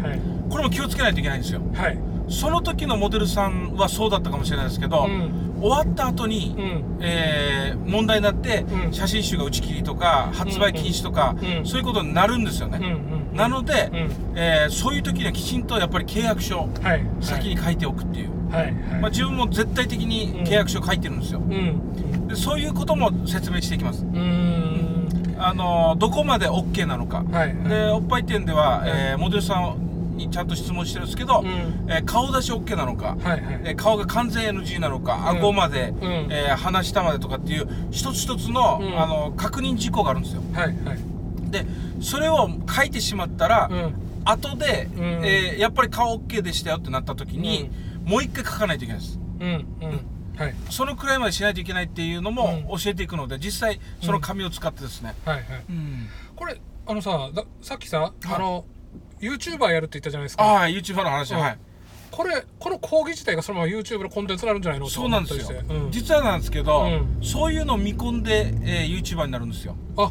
[0.50, 1.60] これも気をつけないといけないんですよ。
[1.74, 1.98] はい
[2.28, 5.60] その時のモデルさんはそうだったかもしれないですけど、うん。
[5.60, 6.98] 終わった後に、うん。
[7.00, 8.92] えー問題になって、うん。
[8.92, 11.66] 写真集が打ち切りとか発売禁止とか、うん。
[11.66, 14.36] そういうことになるんですよね、うんうんなので、うん。
[14.36, 17.02] えーそういう時にはきちんとやっぱり契約書をはい。
[17.20, 18.64] 先に書いておくっていう、はい。
[18.64, 18.72] はい。
[19.00, 22.28] まあ、自分も絶対的に契約書を書いてるんですよ、うん。
[22.28, 24.04] でそういうことも説明していきます。
[24.04, 25.36] うーん。
[25.40, 27.54] あのどこまで OK なのか、はい。
[27.56, 27.68] はい。
[27.68, 29.87] でおっぱい店では、いえーモデルさん
[30.18, 31.46] にちゃんと質問してるんですけど、うん。
[31.90, 33.60] えー顔出し OK なのか、はいはい。
[33.64, 35.38] えー顔が完全 NG なのか、うん。
[35.38, 36.28] 顎まで、うん。
[36.30, 39.00] えー鼻下までとかっていう一つ一つの,、うん。
[39.00, 40.42] あの確認事項があるんですよ。
[40.52, 41.50] はいはい。
[41.50, 41.64] で
[42.02, 43.94] それを書いてしまったら、うん。
[44.24, 45.02] 後で、うん。
[45.24, 47.70] えーやっぱり顔 OK でしたよってなった時に、
[48.04, 49.18] もう一回書かないといけないです。
[49.40, 49.66] うん。
[49.80, 50.00] うん。
[50.38, 50.54] はい。
[50.70, 52.78] そのくらいまでしないといけないっていうのもうん。
[52.78, 55.44] 教えていくので実際その紙を使ってですね、はいはい。
[55.68, 56.08] うん。
[56.36, 58.26] これあのさださっきさ、い。
[58.32, 58.64] あの
[59.20, 60.44] YouTuber やるって言ったじゃないですか。
[60.44, 61.40] ああ YouTuber の話、うん。
[61.40, 61.58] はい。
[62.10, 65.90] これこの講義自体がそのまま YouTube のコンテンツになるんじゃないのとそうなんですよ、うん。
[65.92, 67.18] 実はなんですけど、うん。
[67.22, 70.10] そういうのを見込んで、えー、YouTuber になるんですよ、あ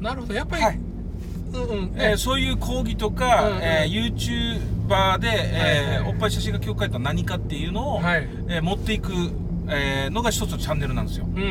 [0.00, 0.34] なるほど。
[0.34, 0.76] やっぱり、はい。
[0.76, 1.92] うんうん。
[1.96, 3.62] えーそういう講義とか、うんうん。
[3.62, 8.28] えー YouTuber で、えーはいはいおっぱい写真が協会とは何かっていうのを、はい。
[8.48, 9.12] えー持っていく、
[9.68, 11.26] えーのが一つのチャンネルなんですよ。
[11.26, 11.44] うんう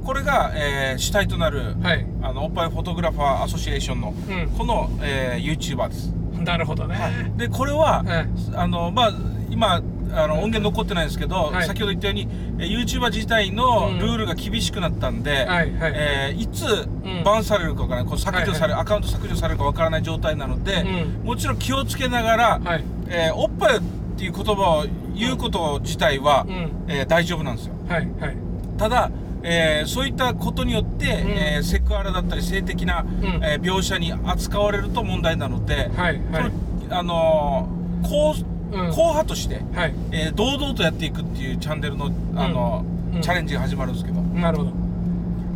[0.04, 2.06] これが、えー主体となる、はい。
[2.22, 4.48] あのおっぱいフォトグラファーアソシエーションの、うん。
[4.58, 6.12] この、えー YouTuber です、
[6.44, 9.12] なるほどね、でこれは、はいあのまあ
[9.50, 9.80] 今
[10.12, 11.66] あの音源残ってないんですけど、はい。
[11.66, 13.98] 先ほど言ったようにえー YouTuber 自体のうん。
[13.98, 15.92] ルールが厳しくなったんで、はいはい。
[15.94, 17.22] えーいつん。
[17.24, 20.84] バンされるかわからないこう削除され、はいアカウント削除されるかわからない状態なので、
[21.22, 23.80] うもちろん気をつけながら、はいえーおっぱいっ
[24.16, 26.70] ていう言葉を言うこと自体は、うん。
[26.88, 27.74] えー大丈夫なんですよ。
[27.88, 28.36] はいはい。
[28.78, 29.10] ただ、
[29.48, 31.08] えーそういったことによって、ん。
[31.30, 33.08] えーセクハラだったり性的な、ん。
[33.42, 36.50] えー描写に扱われると問題なので、はいはい。
[36.80, 38.90] このあのーこううん。
[38.90, 39.94] 硬派として、はい。
[40.10, 43.20] えー堂々とやっていくっていうチャンネルの、あのうん。
[43.22, 44.20] チャレンジが始まるんですけど。
[44.20, 44.72] なるほど。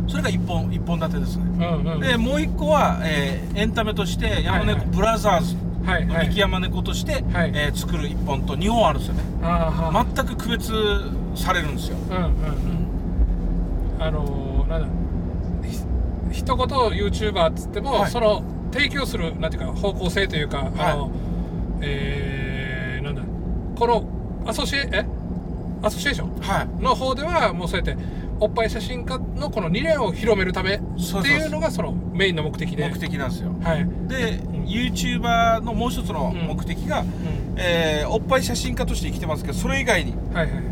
[0.07, 1.99] それが一本一本立てですね、うんうん。
[1.99, 4.87] でもう一個は、えーエンタメとして山猫はいはい。
[4.95, 6.27] ブラザーズのはいはい。
[6.27, 7.51] 力山猫として、はい。
[7.53, 9.23] えー作る一本と二本あるんですよね。
[10.15, 10.71] 全く区別
[11.35, 11.97] されるんですよ。
[12.09, 12.80] うんうんうん
[14.01, 14.87] あのー、なんだ。
[16.31, 18.11] ひ一言 YouTuber っつっても、はい。
[18.11, 21.09] その提供するなんていうか方向性というか、あのは
[21.81, 23.21] えー、なんだ。
[23.77, 24.07] この
[24.49, 25.05] アソシエえ？
[25.83, 26.67] アソシエーションはい。
[26.81, 28.01] の方ではもうそうやって
[28.39, 32.89] おっぱい写真家のこの理念を広めるためっていうのがそのメインの目的で。
[32.89, 33.53] 目的なんですよ。
[33.61, 34.65] はい、で、ん。
[34.65, 37.05] YouTuber のもう一つの目的が、う
[37.57, 40.13] えーおっぱい写真家として生きてますけどそれ以外に。
[40.13, 40.63] ん、はいはい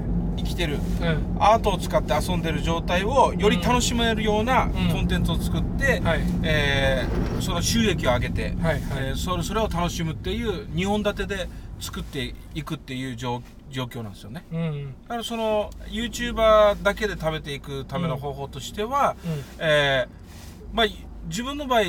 [0.43, 1.37] 生きてるうん。
[1.39, 6.21] アートを使って遊んでる状態をより楽しめるようなコンテンツを作って、はい。
[6.43, 8.81] えーその収益を上げて、はいはい。
[8.97, 11.47] えーそれそれを楽しむっていう2本立てで
[11.79, 14.45] 作っていくっていう状状況なんですよね。
[14.51, 14.93] うん。
[15.03, 19.43] だからその YouTuber だけで食べていくための方法としては、うん。
[19.59, 20.85] えーまあ
[21.27, 21.81] 自分の場合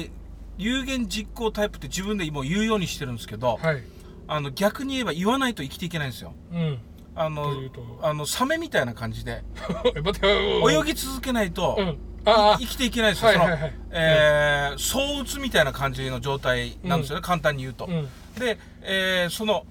[0.58, 3.82] 有言実行タイプって自分でもう言うようにしてるんですけど、はい。
[4.28, 6.34] あの逆に言えば言わないと生きていけないんですよ。
[6.52, 6.78] うん
[7.22, 7.52] あの
[8.00, 9.42] あのサメみたいな感じで。
[9.94, 11.98] 泳ぎ続けないと、うん。
[12.24, 13.58] 生きていけないですよ、はいはいはい。
[13.58, 18.08] そのえー躁うつみたいな感じの状態なんですよね、簡単に言うと、うん。
[18.38, 19.66] で、えーその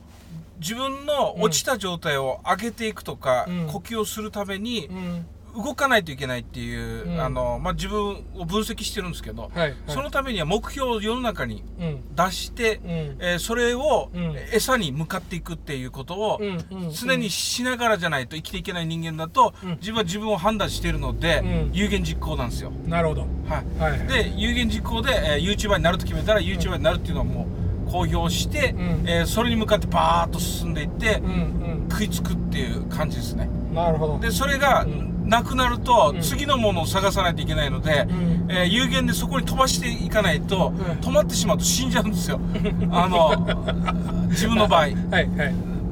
[0.59, 3.67] 自分の落ちた状態を上げていくとか、うん。
[3.67, 7.21] 呼吸をするためにうん動かないといけないっていう、うん。
[7.21, 9.59] あのまあ、自分を分析してるんですけど、はい。
[9.59, 9.73] はい。
[9.87, 12.15] そのためには目標を世の中にうん。
[12.15, 12.89] 出して、うん。
[13.19, 14.35] えーそれをうん。
[14.53, 16.85] 餌に向かっていくっていうことをうん。
[16.85, 16.91] うん。
[16.91, 19.69] 常にしながらじゃないと生きていけない人間だと、うん。
[19.77, 21.71] 自分は自分を判断しているので、うん。
[21.73, 22.71] 有言実行なんですよ。
[22.87, 23.21] なるほど。
[23.21, 23.81] はい。
[23.81, 23.99] はい。
[23.99, 27.47] はいで有言実行で、えー、YouTuber になると決めたら YouTuber になるっていうのはも
[27.87, 29.03] う公表して、うん。
[29.07, 31.87] えーそれに向かってバーッと進んでいって、うん。
[31.89, 33.49] 食いつくっていう感じですね。
[33.51, 34.19] うんなるほど。
[34.19, 36.21] でそれがうんなくなると、うん。
[36.21, 38.51] 次のものを探さないといけないので、うん。
[38.51, 40.75] えー有限でそこに飛ばしていかないと、ん。
[41.01, 42.39] 止まってしまうと死んじゃうんですよ。
[42.91, 44.79] あの自分の場合。
[44.81, 45.27] はいはい。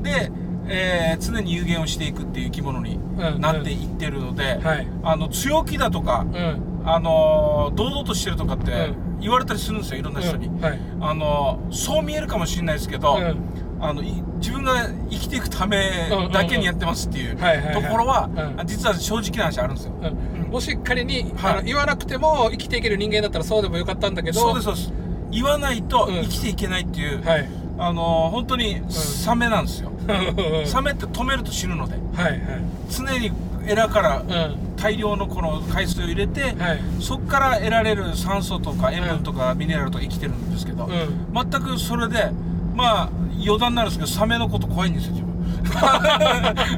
[0.04, 0.32] で、
[0.67, 4.88] えー常に有限をしていくっていう生き物にうんなっていってるので、はい。
[5.04, 6.62] あの強気だとか、うん。
[6.86, 10.60] あのー堂々としてるとかってう言われたりするんですよいろんな人に、うん。
[10.62, 10.80] はい。
[11.02, 13.38] あのーそう見えるかもしれないですけど、うん
[13.79, 17.83] あのい自分が生きていくためだけにやってますっていうはいはいはい。
[17.83, 18.67] ところはうん。
[18.67, 20.51] 実は正直な話あるんですよ、うん。
[20.51, 21.53] もし仮に、はい。
[21.53, 24.93] あの言わなくても生きていける人間だったらそうでもよかったんだけどそうですそうです。
[25.31, 26.23] 言わないとうん。
[26.23, 27.49] 生きていけないっていう、はい。
[27.79, 31.95] あのー本当にサメなんですよ、はいサメって止めると死ぬので。
[32.19, 32.41] はい
[32.89, 33.31] 常に
[33.67, 34.67] エラからうん。
[34.77, 36.79] 大量のこの海水を入れて、はい。
[36.99, 41.33] そこから得られる酸素とか塩分とかミネラルとか生きてるんですけど、うん。
[41.33, 42.29] 全くそれで
[42.77, 43.09] まあ
[43.43, 45.27] 余談なんですけどサメのこと怖いんですよ自分。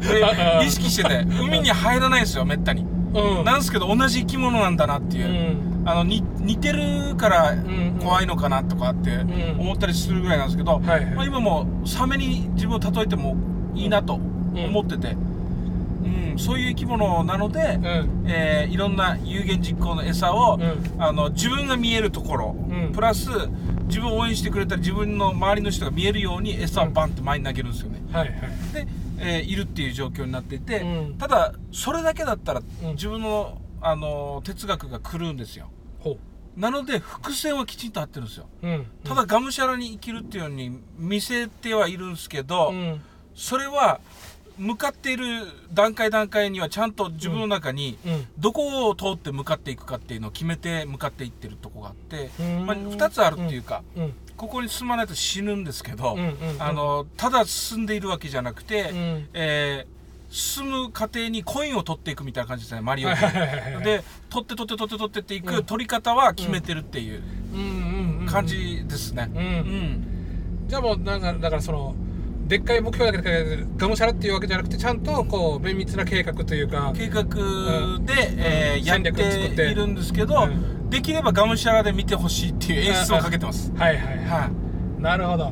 [0.02, 1.26] で 意識してて。
[1.42, 3.46] 海に入らないんですよめったに、うん。
[3.46, 5.88] なんですけど同じ生き物なんだなってういう、ん。
[5.88, 9.56] あのに似てるからん怖いのかなとかってん。
[9.60, 13.36] 思ったりするぐらいなんですけど、まあ、今もサメに自分を例えても
[13.76, 15.30] いいなと思ってて、うん
[16.38, 18.24] そういう生き物なので、うん。
[18.26, 21.02] えーいろんな有言実行の餌を、うん。
[21.04, 22.92] あの自分が見えるところ、ん。
[22.94, 23.30] プラス
[23.90, 28.40] 自分を応援してくれたり自分の周りの人が見えるように餌をバンって前に投げるんですよね、はいはい。
[28.74, 31.16] で、えーいるっていう状況になっていて、うん。
[31.18, 32.92] ただそれだけだったら、うん。
[32.92, 35.70] 自分の、あの哲学が狂うんですよ。
[36.00, 36.18] ほ
[36.56, 38.48] なので伏線はきちんと張ってるんですよ。
[38.62, 38.86] ううん。
[39.04, 43.02] ただがむしゃらに生きるっていうように見せてはいるんですけど、うん。
[43.34, 44.02] それは
[44.60, 45.26] 向かっている
[45.74, 48.28] 段階段階にはちゃんと自分の中にうん。
[48.38, 52.66] どこを通って向かっていくかっていうのを決めて向かっていってるとこがあって、うん。
[52.66, 54.14] まあ、2つあるっていうか、うん。
[54.38, 56.18] ここに進まないと死ぬんですけど、
[56.60, 59.30] あのただ進んでいるわけじゃなくて、うん。
[59.34, 60.00] えー
[60.32, 65.64] 進む過程にコインを取っていくみたいな感じですねマリオはいはいはいはいで取って取って取って取ってっていく、うん。
[65.64, 67.24] 取り方は決めてるっていう
[68.28, 69.28] 感じですね。
[70.68, 71.96] じゃあもうなんかだからその
[72.50, 77.30] でっかい目標だけでがむしゃらっていうわけじゃなくてちゃんとこう綿密な計画というか計画で、
[78.38, 79.56] えーうんやっ戦略作って。
[79.56, 80.90] ているんですけど、うん。
[80.90, 83.72] できればがむしゃらで見てほしいっていう演出をかけてます。
[83.76, 84.50] はいはいはい、は
[84.98, 85.52] なるほど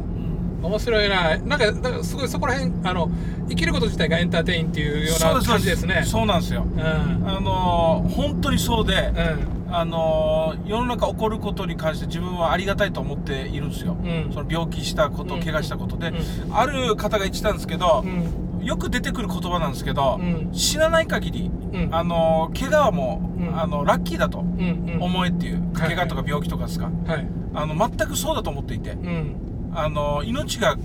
[0.61, 1.37] 面白いな。
[1.37, 3.09] なんかなんかすごいそこら辺あの
[3.49, 6.03] 生きること自体がエンターテインっていうい、ような感じですね。
[6.05, 6.65] そうなんですよ。
[6.65, 6.81] うん。
[6.81, 9.73] あのー本当にそうで、うん。
[9.73, 13.97] あのー世の中起こることに関して自分はありがたいと思っているんですよ。
[14.03, 14.31] うん。
[14.33, 15.41] その病気したこと、うん。
[15.41, 16.13] 怪我したことで、う
[16.51, 18.65] ある方が言ってたんですけどう、ん。
[18.65, 20.49] よく出てくる言葉なんですけど、うん。
[20.53, 21.89] 死なない限り、うん。
[21.95, 23.59] あのー怪我はもう、うん。
[23.59, 25.95] あのラッキーだと思えっていう、はい。
[25.95, 27.27] 怪我とか病気とかですか、はい。
[27.53, 29.35] あの全くそうだと思っていて、うん
[29.73, 30.77] あの命が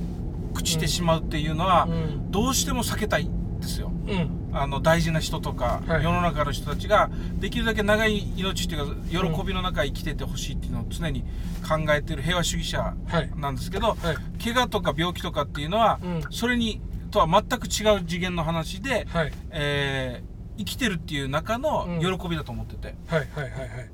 [0.55, 2.31] 朽ちてしまうっていうのは、うん。
[2.31, 3.90] どうしても避けたいんですよ。
[4.07, 4.51] うん。
[4.53, 6.05] あの大事な人とか、はい。
[6.05, 11.23] 世の中の人たちができるだけ長い命っていうか喜びの中生きててほしいっていうのを常に
[11.66, 13.31] 考えてる平和主義者はい。
[13.37, 14.42] なんですけど、はい。
[14.42, 16.23] 怪我とか病気とかっていうのは、うん。
[16.31, 19.33] それにとは全く違う次元の話で、はい。
[19.51, 22.18] えー生きてるっていう中のうん。
[22.18, 23.90] 喜びだと思ってて、はいはいはいはい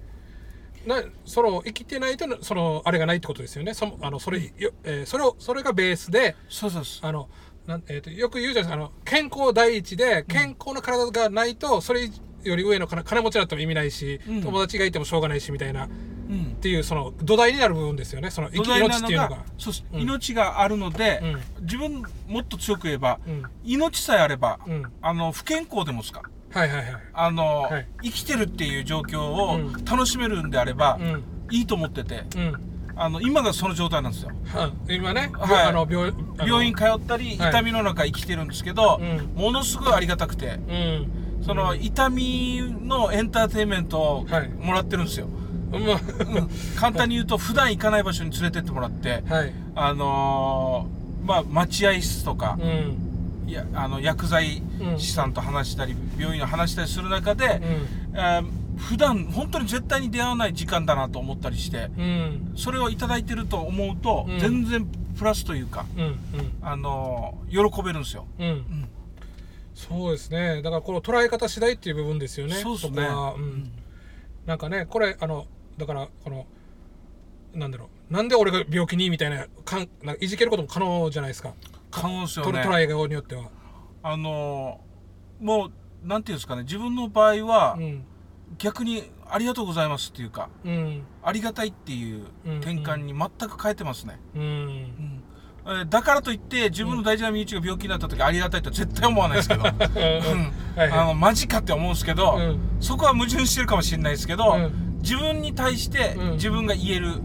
[0.89, 3.75] なその生きてないとそのあれがないってことですよね。
[3.75, 7.29] そのあのそれよ、えーそれをそれがベースでそうそうあの
[7.67, 8.85] なん、えー、とよく言うじゃないですか。
[8.85, 12.11] あの健康第一で健康な体がないとそれ
[12.43, 14.43] より上の金金持ちだっても意味ないし、うん。
[14.43, 16.57] 友達がいてもしょうがないしみたいなっうん。
[16.61, 18.31] ていうその土台になる部分ですよね。
[18.31, 19.45] その生き命っていうのが。
[19.59, 20.01] そううん。
[20.03, 21.21] 命があるので、
[21.59, 23.43] う自分もっと強く言えば、うん。
[23.65, 24.93] 命さえあれば、うん。
[25.03, 26.23] あの不健康でもですか？
[26.51, 26.87] はいはいはい。
[27.13, 27.87] あの、はい。
[28.05, 29.85] 生きてるっていう状況をうん。
[29.85, 31.23] 楽しめるんであれば、うん。
[31.51, 32.55] いいと思っててうん。
[32.97, 34.31] あの今がその状態なんですよ。
[34.47, 35.67] は今ね、はい。
[35.67, 37.51] あの病あの病院通ったりはい。
[37.51, 39.41] 痛みの中生きてるんですけど、うん。
[39.41, 41.43] ものすごいありがたくてうん。
[41.45, 44.49] その痛みのエンターテインメントをはい。
[44.49, 45.29] もらってるんですよ、
[45.71, 46.49] まうん。
[46.77, 49.53] 簡単に言うと普段行かない場所に連れてってもらってあはい。
[49.77, 53.08] あのーまあ待合室とかうん
[53.53, 54.63] やあの薬剤
[54.99, 57.61] 師さんと話したり、病院を話したりする中で、
[58.13, 58.17] うん。
[58.17, 62.53] えー普段本当に絶対に出会わない時間だなと思ったりしてうん。
[62.57, 64.39] それをいただいてると思うと、うん。
[64.39, 64.87] 全然
[65.19, 66.17] プラスというか、うん。
[66.63, 68.29] あの喜べるんですよ。
[68.39, 68.47] うん。
[68.47, 68.89] うん。
[69.75, 70.63] そうですね。
[70.63, 72.55] だからこの捉え方次第っていう部分ですよね。
[72.55, 72.95] そうですね。
[72.95, 73.73] こは、うん。
[74.47, 76.47] なんかねこれあのだからこの
[77.55, 78.15] なんだろう。
[78.15, 81.53] なんで俺が病気にみたいなかんなんかいじけることも可能じゃないですか
[81.91, 82.63] 可能ですよね。
[82.63, 83.45] と捉えようによっては。
[84.03, 84.81] あの
[85.41, 86.63] もうなんていうんですかね。
[86.63, 88.05] 自分の場合は、うん。
[88.57, 91.03] 逆にありがとうございますっていうかうん。
[91.23, 92.25] ありがたいっていう
[92.61, 94.43] 転換に全く変えてますね、うん。
[94.43, 95.23] うん。
[95.67, 102.59] えーだからといって自分の大事な身内が病気になった時ありがたいとは絶対思わないですけど、あのマジかって思うんですけど、うん。
[102.81, 104.99] そこは矛盾してるかもしれないですけど、うん。
[105.03, 106.33] 自分に対してうん。
[106.33, 107.21] 自分が言える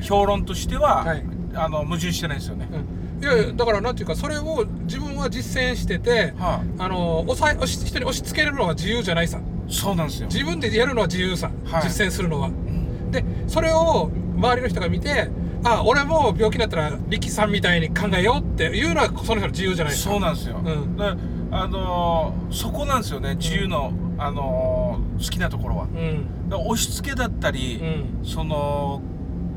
[0.00, 1.22] 評論としては、はい。
[1.56, 6.88] あの矛盾してないですよね、うんいやだからなんていうかそれを自分は実践しててはあ。
[6.88, 9.38] の抑え押し人に押し付けるのは自由じゃないさ。
[9.38, 11.82] あ、そうなんですよ、自分でやるのは自由さ、はい。
[11.84, 12.48] 実践するのは。
[12.48, 13.10] うん。
[13.10, 15.28] でそれを周りの人が見て
[15.62, 20.10] あ俺も病気になったら力さんみたいに考えようっていうのはその人の自由じゃないですか。
[20.10, 20.96] そうなんですよ、うん。
[20.96, 21.04] で
[21.50, 25.84] あのーそこなんですよね自由の、あのー好きなところは。
[25.84, 26.26] うん。
[26.52, 27.80] 押し付けだったり、
[28.20, 28.26] うん。
[28.26, 29.00] その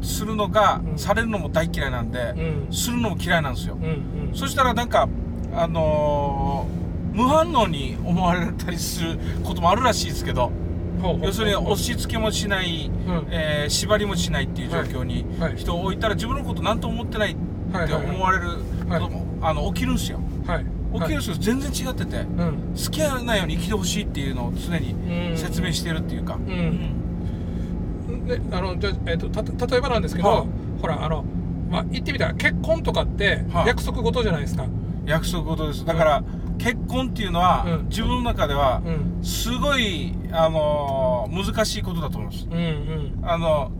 [0.02, 0.98] するのが、うん。
[0.98, 2.34] されるのも大嫌いなんで、
[2.70, 2.74] うん。
[2.74, 3.84] するのも嫌いなんですよ、うん
[4.30, 4.36] うん。
[4.36, 5.08] そしたらなんか
[5.54, 10.52] あのー無反応に思われたりすることもあるらしいですけど
[11.24, 13.28] 要するに押し付けもしない、うん。
[13.32, 17.36] えー縛りもしないっていう状況に人を置いたら自分のこと何とも思ってないっ
[17.88, 18.58] て思われる
[18.88, 20.20] ことも、あの起きるんですよ。
[20.46, 20.66] はい。
[20.94, 22.28] 起きるんですけど全然違ってて、うん。
[22.76, 25.38] 好きなように生きてほしいっていうのを常にうん。
[25.38, 26.46] 説明してるっていうか、ん
[28.26, 30.48] であのじゃあえっとた例えばなんですけど、はい。
[30.82, 31.24] ほらあの
[31.70, 33.68] まあ言ってみたら結婚とかってはい。
[33.68, 34.66] 約束事じゃないですか、
[35.06, 35.86] 約束事です。
[35.86, 36.24] だから、
[36.58, 37.88] 結婚っていうのは、うん。
[37.90, 39.24] 自分の中ではうん。
[39.24, 42.48] すごい、あのー難しいことだと思います。
[42.50, 43.20] うんうん。
[43.24, 43.72] あの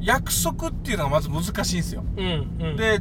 [0.00, 2.04] 約束っていうのがまず難しいんですよ。
[2.16, 2.76] うんうん。
[2.76, 3.00] で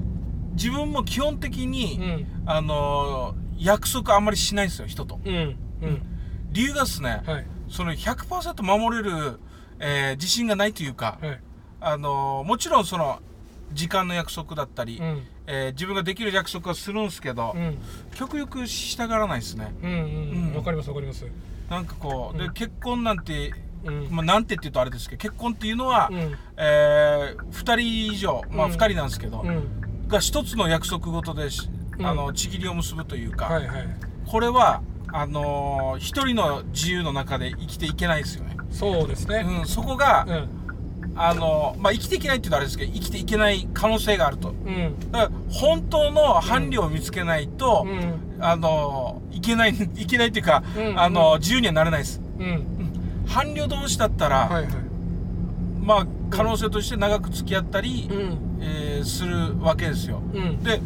[0.54, 2.26] 自分も基本的うに、ん。
[2.46, 5.20] あのー約束あんまりしないんですよ人と。
[5.26, 5.39] うんう
[5.88, 6.02] ん。
[6.52, 7.46] 理由がですね、はい。
[7.70, 9.39] その100%守れる、
[9.79, 11.39] えー自信がないというか、はい。
[11.81, 13.19] あのーもちろんその
[13.73, 15.23] 時間の約束だったり、うん。
[15.47, 17.77] えー自分ができる約束はするんですけど、うん。
[18.15, 19.73] 極力従わないですね。
[19.83, 20.47] うんうん。
[20.49, 20.55] うん。
[20.55, 21.25] わかりますわかります。
[21.69, 22.47] なんかこう、うん。
[22.47, 24.07] で結婚なんて、うん。
[24.09, 26.35] まあ、なんてって言うとあれですけど結婚っていうのは、うん。
[26.57, 27.75] えー、2
[28.07, 28.73] 人以上まあうん。
[28.73, 30.07] 2人なんですけど、うん。
[30.07, 31.47] が一つの約束事で
[32.03, 33.87] あのちぎりを結ぶというか、はいはい。
[34.25, 34.81] これは
[35.13, 39.45] あのー一人の自由の中で生きていけないですよね、そうですね。
[39.60, 40.49] うん、そこが、うん。
[41.19, 44.49] あのーまあ、生きていけないって言うとあれですけど生きていけない可能性があると。
[44.49, 45.12] うん。
[45.12, 48.43] だから本当の伴侶を見つけないと、うん。
[48.43, 50.99] あのーいけないいけないっていうか、うん。
[50.99, 52.21] あのー自由にはなれないです。
[52.39, 52.63] うん。
[53.25, 54.73] 伴侶同士だったら、はいはい。
[55.82, 58.38] まあ可能性として長く付き合ったり、うん。
[58.62, 60.21] えーするわけですよ。
[60.34, 60.62] うん。
[60.63, 60.82] で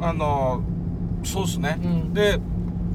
[0.00, 2.14] あのーそうっすね、うん。
[2.14, 2.38] で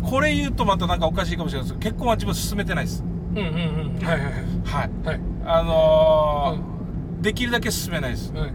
[0.10, 3.04] これ言うとまたなんかおかしいかもしれないですけど結婚は自分進めてないです
[3.36, 4.90] うんうんうんはいはいはいはい。
[5.06, 5.20] はい。
[5.46, 6.76] あのー
[7.22, 8.32] できるだけ進めないです。
[8.34, 8.52] はい。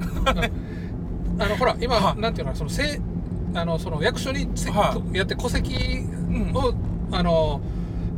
[1.40, 3.00] あのほら今はなんていうのかなそのせ
[3.54, 6.52] あのその役所にせはやって戸籍ん。
[6.54, 6.72] を、
[7.10, 7.60] あの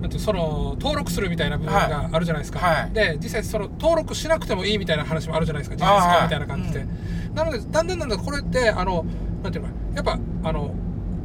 [0.02, 2.90] なんていうその登録するみたいな部分があるじゃないですか、はい。
[2.92, 6.40] で実際その登録しなくてもいいみたいな話もあるじゃないですか事実化みたい。
[6.40, 6.86] な感じで、
[7.34, 9.06] なのでだんだんだんだんこれってあの
[9.42, 10.74] なんていうのかなやっぱあの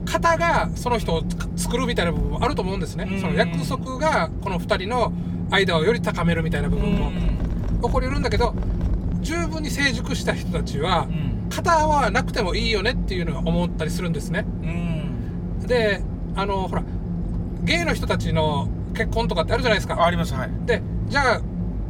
[0.08, 3.22] 型がその人をつ作るみたいな部分もあると思うんですね、うん。
[3.22, 5.12] その約束がこの2人の
[5.52, 7.12] 間をより高めるみたいな部分も
[7.82, 8.54] 起こりうるんだけど
[9.22, 11.50] 十分に成熟した人たちはうん。
[11.50, 14.46] 型はなくてもいいよねっていうのは思ったりするんですね。
[14.64, 15.66] うん。
[15.66, 16.02] で
[16.36, 16.84] あのほら
[17.64, 20.06] ゲイの人たちの結婚とかってあるじゃないですか。
[20.06, 20.50] ありますはい。
[20.66, 21.42] でじゃあ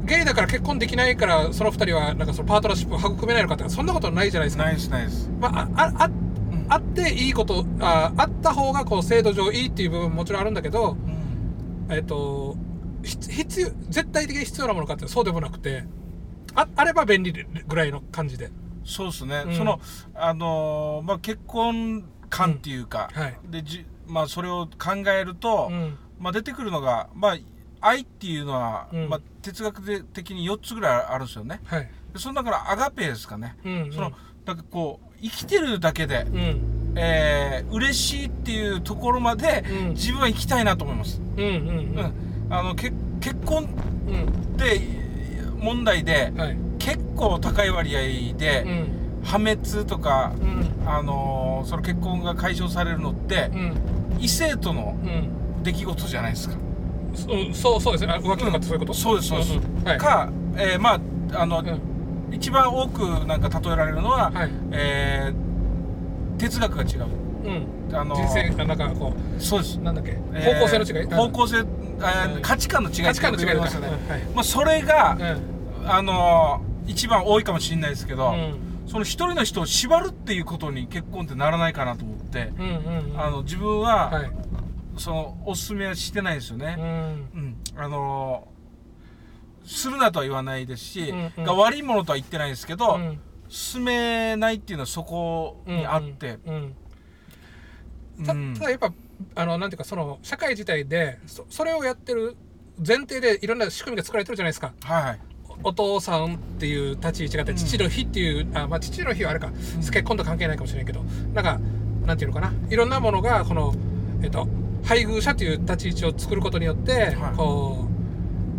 [0.06, 4.64] ゲイだから結婚できないからその2人はなんかそのパートナーシップを育めないのかってそんなことないじゃないですか。
[4.64, 5.30] ないですないです。
[5.40, 6.10] まあ、あああ
[6.70, 11.94] あっていいことああった方がこう制度上いいっていう部分ももちろんあるんだけどうん。
[11.94, 12.58] えっと
[13.04, 15.86] 必必要絶対的に必要なものかってそうでもなくて
[16.56, 17.32] ああれば便利
[17.68, 18.52] ぐらいの感じで。
[18.84, 19.56] そうですね、うん。
[19.56, 19.80] その
[20.16, 23.38] あのーまあ結婚観っていうか、はい。
[23.50, 25.98] でじまあそれを考えると、うん。
[26.20, 27.38] まあ出てくるのがまあ
[27.80, 29.10] 愛っていうのは、うん。
[29.10, 31.60] まあ哲学的に4つぐらいあるんですよね。
[31.66, 31.90] はい。
[32.14, 33.94] でその中からアガペですかね、うんうん。
[33.94, 34.12] その
[34.46, 36.94] なんかこう生きてるだけで、うん。
[36.96, 39.90] えー嬉しいっていうところまで、うん。
[39.90, 42.14] 自分は生きたいなと思います、うんうんうん。
[42.50, 43.68] あのけ結婚っ
[44.58, 44.82] て
[45.60, 46.58] 問題で、はい。
[46.80, 49.24] 結構高い割合で、うん。
[49.24, 50.88] 破滅とか、うん。
[50.88, 53.74] あのーその結婚が解消されるのって、うん。
[54.20, 55.64] 異性とのうん。
[55.64, 56.56] 出来事じゃないですか、
[57.30, 57.54] うん。
[57.54, 58.14] そうそうですね。
[58.14, 59.98] あ浮気とかそういうこと、そうですそうです、はい。
[59.98, 61.66] か、えーまああの、うん
[62.32, 64.50] 一番多くなんか例えられるのは、はい。
[64.72, 65.48] えー
[66.38, 67.08] 哲学が違う。
[67.46, 67.96] うん。
[67.96, 69.80] あの人生あなんかこそうです。
[69.80, 70.12] うなんだっけ？
[70.34, 71.64] えー方向性の違い、方向性、え
[72.44, 74.22] 価値観の違い価値観の違いますよね、うんはい。
[74.36, 75.90] まあ、それが、うん。
[75.90, 78.56] あの一番多いかもしれないですけど、うん。
[78.88, 83.20] その一人の人を縛るっていうことに結婚ってならないかなと思って、うんうんうん。
[83.20, 84.32] あの自分は、はい。
[84.98, 86.86] そのおすすめはしてないですよね、うん。
[86.86, 87.56] うん。
[87.76, 88.48] あの
[89.68, 91.44] するなとは言わないですし、うんうん。
[91.44, 93.20] が悪いものとは言ってないですけど、うん。
[93.50, 96.40] 進めないっていうのはそこにあって、
[98.26, 98.94] ただやっぱ
[99.36, 102.36] あのなんていうかその社会自体でそそれをやってる
[102.86, 104.74] 前提でいろんな仕組みが作られてるじゃないですか。
[104.84, 105.20] はいはい。
[105.64, 107.58] お父さんっていう立ち位置があって、うん。
[107.58, 111.04] 父の日っていうあ、まあ、父の日はあれか、結婚と関係ないかもしれないけど
[111.34, 111.60] なんか
[112.06, 112.54] なんていうのかな。
[112.70, 113.74] いろんなものがこの、
[114.22, 114.48] えっと、
[114.84, 117.36] 配偶者という立ち位置を作ることによって、はい。
[117.36, 117.88] こ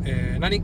[0.02, 0.62] う、えー何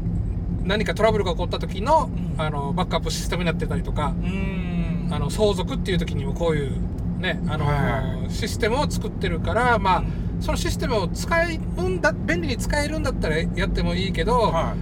[0.64, 2.40] 何かトラブルが起こった時の,、うん。
[2.40, 5.08] あのバックアップシステムになってたりとか、うん。
[5.10, 6.72] あの相続っていう時にもこういう
[7.18, 10.04] ねあの、はいシステムを作ってるからまあ、
[10.40, 14.74] そのシステムを使えるんだ便利に使えるんだったらやってもいいけど、は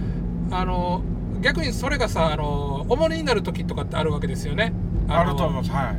[0.49, 1.03] あの
[1.41, 4.73] 逆にそれがさあの重荷になる時とかってあるわけですよね。
[5.09, 5.71] い、あると思います。
[5.71, 5.93] は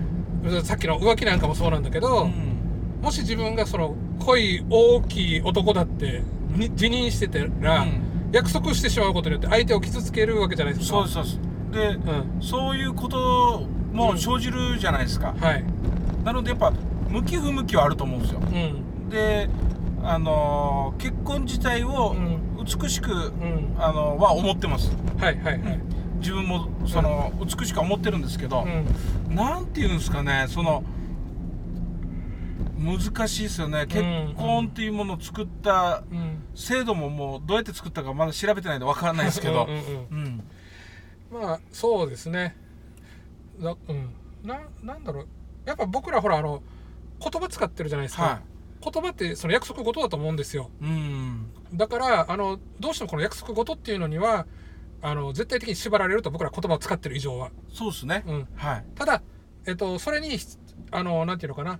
[0.62, 3.00] い、さっきの浮気なんかもそうなんだけど、うん。
[3.02, 6.22] もし自分がその濃い大きい男だって
[6.56, 8.03] に自認してたら、うん
[8.34, 10.96] 約束してしまうことによって相手を傷つけるわけじゃないですか。
[10.96, 11.38] そうですそうです
[11.70, 13.62] で、うんそういうこと
[13.92, 15.64] も生じるじゃないですか、はい。
[16.24, 16.72] なのでやっぱ
[17.08, 19.08] 向き不向きはあると思うんですようん。
[19.08, 19.48] で
[20.02, 22.16] あのー結婚自体を
[22.58, 23.76] う美しく、うん。
[23.78, 25.80] あのは思ってますはいはいはい。
[26.18, 28.64] 自分もその、美しくは思ってるんですけど、
[29.28, 29.34] うん。
[29.34, 30.82] なんていうんですかねその
[32.84, 33.86] 難しいですよね。
[33.86, 34.02] 結
[34.36, 36.44] 婚っていうものを作ったうん。
[36.54, 39.68] 制度ももうどうやって作ったかまだ調べてないんでわからないですけど。
[41.32, 42.56] まあそうですね。
[43.60, 44.10] だうん。
[44.42, 45.28] ななんだろう。
[45.64, 46.62] やっぱ僕らほらあの
[47.20, 48.40] 言葉使ってるじゃないですか、は
[48.82, 50.70] 言葉ってその約束事だと思うんですよ。
[50.82, 51.46] いうん。
[51.72, 54.46] だからあのどうしてもこの約束事っていうのには
[55.00, 58.84] あの絶対的に縛られると僕ら言葉を使ってる以上は、そうですね、うん、はい。
[58.94, 59.22] ただ、
[59.66, 60.38] えっと、それに
[60.90, 61.78] あのなんていうのかな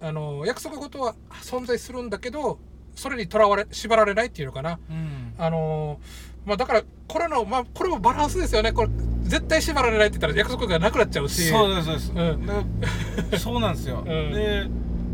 [0.00, 2.58] あの約束事は存在するんだけど
[2.94, 4.78] それにとらわれ縛られないっていうのかな。
[4.90, 5.34] うん。
[5.38, 6.00] あの
[6.44, 8.72] まあだからこれのまあこれもバランスですよね。
[8.72, 8.90] これ
[9.22, 11.50] 絶対縛られないって言ったら約束がなくなっちゃうし。
[11.50, 13.30] そうですそうです、うん。
[13.30, 14.04] で そうなんですよ、ん。
[14.04, 14.66] で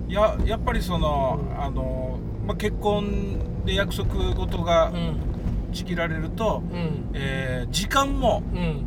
[0.09, 1.63] ややっぱりその、うん。
[1.63, 5.17] あの、まあ、結婚で約束事がうん。
[5.73, 7.11] ちぎられると、うん。
[7.15, 8.87] えー時間もうん。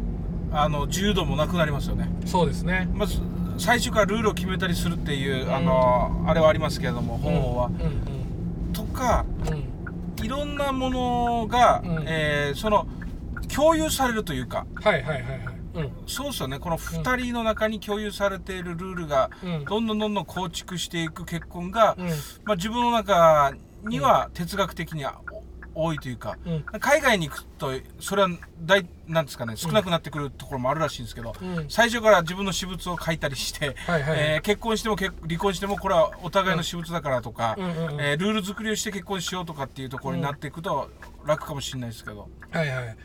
[0.52, 2.10] あの自由度もなくなりますよね。
[2.26, 2.88] そうですね。
[2.94, 3.20] まず
[3.58, 5.54] 最初からルールを決めたりするっていう、うん。
[5.56, 9.26] あのあれはありますけれども方法は、うんとか
[10.22, 12.04] いろんなものが、うん。
[12.08, 12.88] えーその
[13.54, 14.66] 共有されるというか。
[14.76, 15.40] はいはいはいはい。
[15.76, 15.92] うん。
[16.08, 16.60] そうですよね。
[16.60, 19.66] この2人の中に共有されているルールがうん。
[19.66, 22.08] どんどんどんどん構築していく結婚が、うん。
[22.44, 23.54] まあ、自分の中
[23.84, 25.22] には哲学的には
[25.76, 26.64] 多いというかうん。
[26.80, 28.30] 海外に行くとそれは
[28.62, 31.66] 大なんですかね少なくなってくるところもあるらしいんですけど、うん。
[31.70, 40.90] 最初から自分の私物を書いたりして、はいはいえー結婚しても結離婚してもこれはお互いの私物だからとか、うんうんうんえールール作りをして結婚しようとかっていうところになっていくと
[41.26, 42.98] 楽かもしれないですけど、はいはい。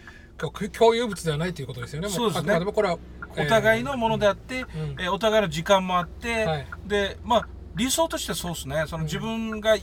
[0.73, 2.09] 共有物ではないということですよね。
[2.09, 2.59] もそうですね。
[2.59, 2.99] でもこれは
[3.37, 4.67] お互いのものであって、ん。
[4.99, 6.67] えーお互いの時間もあって、はい。
[6.87, 8.85] でまあ理想としてはそうですね。
[8.87, 9.77] その自分が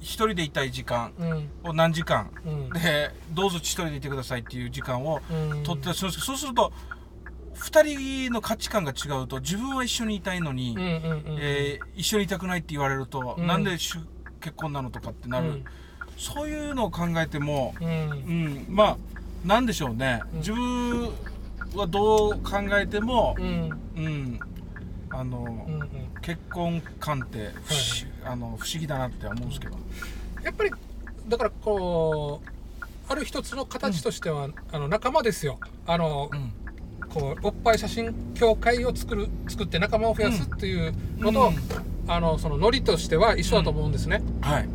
[0.00, 1.50] 一人でいたい時間うん。
[1.64, 2.72] を何時間、うん。
[2.72, 5.62] でどうぞ一人でいてくださいっていう時間をうん。
[5.64, 6.72] 取ってたりするんですけどそうすると
[7.54, 7.82] 2
[8.28, 13.46] 人の価値観が違うと自分は一緒にいたいのに、えー一緒にいたくないって言われると、うん。
[13.46, 13.98] なんで結
[14.54, 15.66] 婚なのとかってなる、うん。
[16.16, 17.88] そういうのを考えても、うん。
[17.88, 18.96] うん、まあ
[19.44, 20.38] なんでしょうね、うん。
[20.38, 21.10] 自分
[21.74, 23.80] はどう考えてもう、ん。
[23.96, 24.40] うん、
[25.10, 29.76] あの、うんうん結婚観って不思,、あの不思議だなって思うんですけど、
[30.44, 30.70] やっぱり
[31.26, 35.58] だからこうある一つの形としては、あの仲間ですよ。
[35.86, 36.52] あの、うん。
[37.08, 41.50] こうおっぱい写真協会を作る作って仲間を増やすっていうのと、
[42.06, 44.68] あのそのノリとしては一緒だと思うんですね、はい。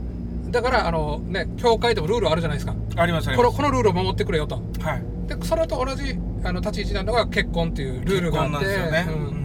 [0.50, 2.74] だからあのね協会でもルールあるじゃないですか。
[2.96, 4.56] ありますあこのこのルールを守ってくれよと。
[4.80, 5.04] はい。
[5.28, 8.66] でそれと同じあの立ち位置なのが結婚っていうルールがあって。
[8.66, 9.43] 結婚なんですよね、うんうん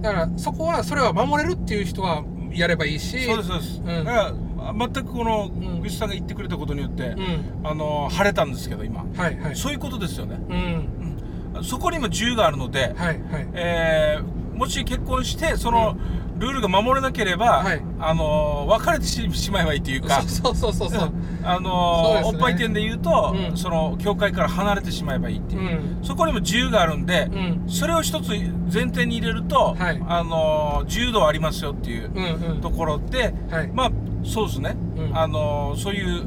[0.00, 3.86] だからそこはそれは守れるっていう人はやればいいしそうですそうです、うん。
[3.86, 5.80] だから全くこのん。
[5.80, 7.66] グッさんが言ってくれたことによって、うん。
[7.66, 9.56] あの晴れたんですけど今、はいはい。
[9.56, 10.38] そういうことですよね、
[11.54, 11.64] うん。
[11.64, 13.48] そこにも自由があるので、はいはい。
[13.54, 15.96] えーもし結婚してその
[16.40, 17.82] ルールが守れなければ、はい。
[18.00, 20.22] あの別れてししまえばいいというか。
[20.26, 21.12] そうそうそうそう。
[21.12, 22.32] うのですね。
[22.32, 23.56] おっぱい店で言うと、うん。
[23.56, 26.04] その教会から離れてしまえばいいっていう、うん。
[26.04, 27.62] そこにも自由があるんで、うん。
[27.68, 28.30] それを一つ
[28.72, 30.02] 前提に入れると、はい。
[30.08, 32.60] あの自由度はありますよっていううんうん。
[32.62, 33.70] ところで、はい。
[33.74, 33.90] まあ
[34.24, 35.16] そうですね、うん。
[35.18, 36.24] あのそういう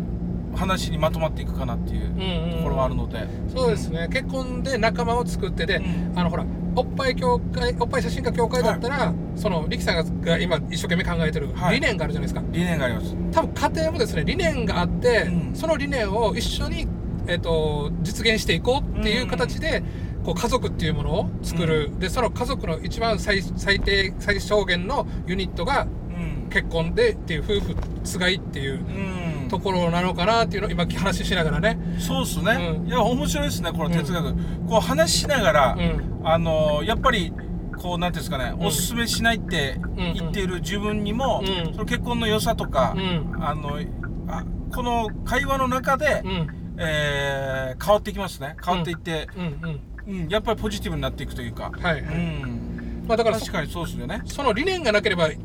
[0.56, 2.58] 話にまとまっていくかなっていううんうん。
[2.58, 6.20] ところはあるので、そうですね、結婚で仲間を作ってで、うん。
[6.20, 6.46] あのほら
[6.76, 11.76] おっぱい協会おっぱい写真家協会だったら、その力さんがが今一生懸命考えてるはい。
[11.76, 13.16] 理念があるじゃないですか、理念があります。
[13.32, 15.56] 多分家庭もですね理念があって、うん。
[15.56, 16.88] その理念を一緒に、
[17.28, 19.84] えっと実現していこうっていう形で、
[20.24, 26.50] こう家族っていうものを作る、でその家族の一番最最低最小限のユニットがうん。
[26.50, 29.23] 結婚でっていう夫婦つがいっていううん
[29.54, 32.88] ところなのかなっていうのを今話しながらね、そうっすね、うん。
[32.88, 34.34] いや面白いですねこの哲学、
[34.68, 36.28] こう話しながら、うん。
[36.28, 37.32] あのやっぱり
[37.78, 38.66] こうなんていうんですかね、うん。
[38.66, 41.74] おすすめしないって言っている自分にも、うん。
[41.74, 43.44] その結婚の良さとか、うん。
[43.44, 43.80] あの
[44.28, 44.44] あ
[44.74, 46.48] この会話の中で、うん。
[46.80, 48.56] えー変わっていきますね。
[48.64, 50.24] 変わっていって、うんうん。
[50.24, 52.16] うんやっぱりポジティブになっていくというか、はいはい。
[52.16, 52.73] うん、
[53.08, 53.70] まあだからそ確かに。
[53.70, 54.22] そうですよね。
[54.26, 55.36] その理念がなければね、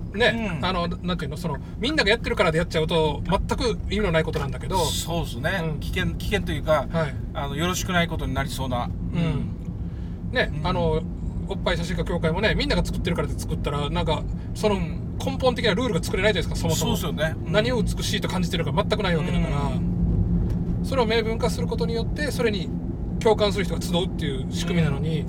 [0.59, 0.65] うん。
[0.65, 4.85] あのなんていうのそのみんながやってるからでやっちゃうと全く意味のないことなんだけど。
[4.85, 5.81] そうですね、うん。
[5.81, 7.15] 危険危険というか、はい。
[7.35, 10.31] あのよろしくないことになりそうな、うん。
[10.33, 10.67] ね、うん。
[10.67, 11.03] あの
[11.49, 14.23] おっぱい写真家協会もねみんなが作ってるからで作ったらなんか
[14.55, 16.97] そのうん根本的なルールが作れないじゃないですかそもそも。
[16.97, 17.53] そうですよね、うん。
[17.53, 20.81] 何を美しいと感じてるか全くないわけだから、うん。
[20.85, 22.71] それを明文化することによってそれに
[23.19, 25.25] 共感する人が集うっていう仕組みなのに、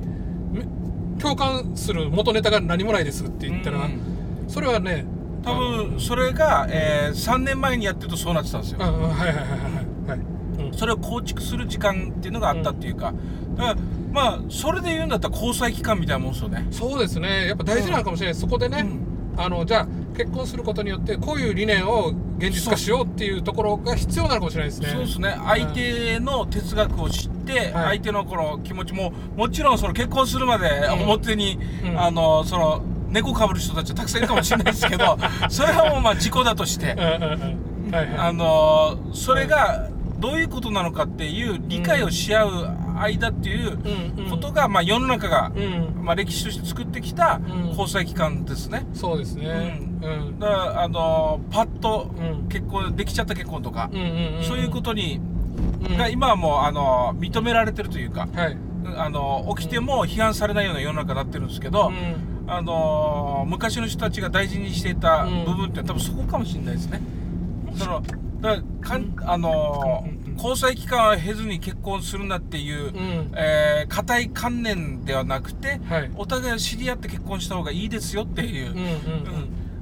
[0.52, 0.64] め
[1.22, 4.00] 共感する元ネタが何もないですって言ったら、うん。
[4.48, 5.06] それはね
[5.44, 9.10] 多分それが、えー3年前にやってるとそうなってたんですよ、はいはいはい
[10.10, 10.20] はい、
[10.66, 10.74] うん。
[10.74, 13.14] それを構築する時間っていうのがあったっていうか、
[13.56, 13.76] だから
[14.12, 16.68] まあそれで言うんだったら交際期間みたいなもんですよね。
[16.72, 17.48] そうですね。
[17.48, 18.86] やっぱ大事なのかもしれない、そこでね、
[19.38, 24.90] あのじゃあ結婚することによってこういう理念を現実化しようっていうところが必要なのかもしれないですね。
[24.90, 25.36] そうですね。
[25.46, 27.98] 相手の哲学を知って、はい。
[27.98, 32.00] 相手のこの気持ちももちろんその結婚するまでうん表に、うん。
[32.00, 35.18] あのその猫かぶる人たちはたくさんいるかもしれないですけど
[35.50, 36.96] それはもうまあ事故だとして
[38.18, 39.90] あのそれが
[40.20, 46.04] どういうことなのかっていう理解をし合う間っていうことが、まあ、世の中が、うん。
[46.04, 47.68] まあ、歴史として作ってきたうん。
[47.70, 48.86] 交際期間ですね。
[48.94, 49.80] そうですね。
[50.02, 50.40] うん。
[50.40, 52.48] だからあのパッとうん。
[52.50, 53.98] 結婚できちゃった結婚とか、そ
[54.56, 55.20] ういうことに、
[55.90, 55.98] うん。
[55.98, 58.58] が今はもうあの認められてるというか、はい。
[58.98, 62.52] あの起きても批判されないような世の中になってるんですけど、うん。
[62.52, 65.46] あの昔の人たちが大事にしていたうん。
[65.46, 67.02] 部分って多分そこかもしれないですね。
[67.76, 68.02] その
[68.42, 73.32] だかんあのうんうんうん交際期間は経ずに結婚するなっていう、うん。
[73.36, 76.12] えー固い観念ではなくて、はい。
[76.16, 78.94] お互いを知り合って結婚した方がいいですよっていう、うんうんうん。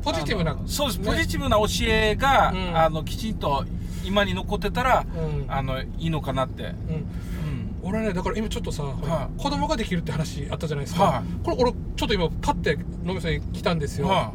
[0.02, 1.06] ポジティブなそうです、ね。
[1.06, 2.78] ポジティブな教えが、うん。
[2.78, 3.66] あのきちんと
[4.04, 5.52] 今に残ってたら、うん。
[5.52, 6.70] あのいいのかなって、うん。
[6.70, 7.08] うん。
[7.84, 14.34] 俺ねだから今ちょっとさ、は子供ができるって話あったじゃないですか、はこれ俺ちょっと今パッて野口さんに来たんですよ、は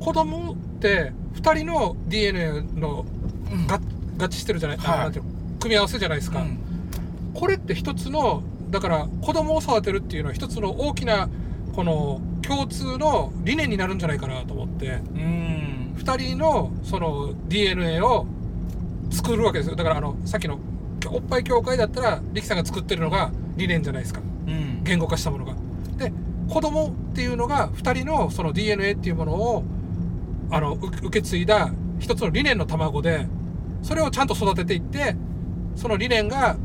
[0.00, 3.04] 子供って2人の DNA の
[3.50, 3.66] いうん。
[3.66, 4.98] が合致してるじゃない、あはい。
[5.00, 5.33] なんていうの？
[5.64, 6.58] 組み合わせじゃないですか、うん。
[7.32, 11.30] これって一つのだから子供を育てるっていうのは一つの大きな
[11.74, 14.86] この共通の理念になるんじゃないかなと思って。
[14.88, 15.94] うん。
[15.96, 18.26] 2人のその DNA を
[19.10, 19.76] 作るわけですよ。
[19.76, 20.58] だからあのさっきの
[21.10, 24.20] おっぱい協会だったら力さんが作ってるのが理念じゃないですか。
[24.46, 24.84] うん。
[24.84, 25.54] 言語化したものが。
[25.96, 26.12] で
[26.50, 29.64] 子供っていうのが2人のその DNA っていうものを
[30.50, 33.26] あのう受け継いだ一つの理念の卵で
[33.82, 35.16] それをちゃんと育てていって
[35.76, 36.56] その理念が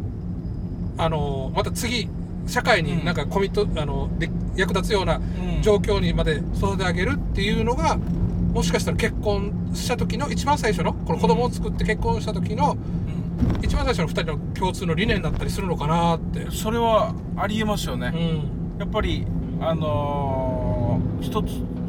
[0.97, 2.09] あのまた次
[2.47, 5.61] 社会になんかコミット、あので役立つようなうん。
[5.61, 13.65] 状況にまで育て上げるっていうのがもしかしたら結婚した時の一番最初のこの子供を作って結婚した時のうん。
[13.65, 16.49] 一番最初の2人の共通の理念だったりするのかなって。
[16.49, 18.79] それはありえますよね、うん。
[18.79, 19.25] やっぱり
[19.61, 21.47] あのー一つ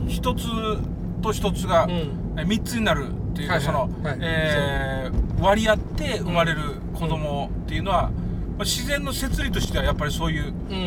[0.09, 0.47] 一つ
[1.23, 2.39] と一つが、うん。
[2.41, 3.67] え三つになるっていうか、はいはい。
[3.67, 4.19] その、はい。
[4.21, 6.61] えー割り合って生まれる
[6.95, 8.11] 子供っていうのは、ま
[8.61, 10.79] あ、自然の摂理としてはやっぱりそういううんう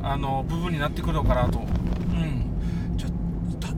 [0.02, 1.58] あの部分になってくるのかなと。
[1.58, 1.66] うん。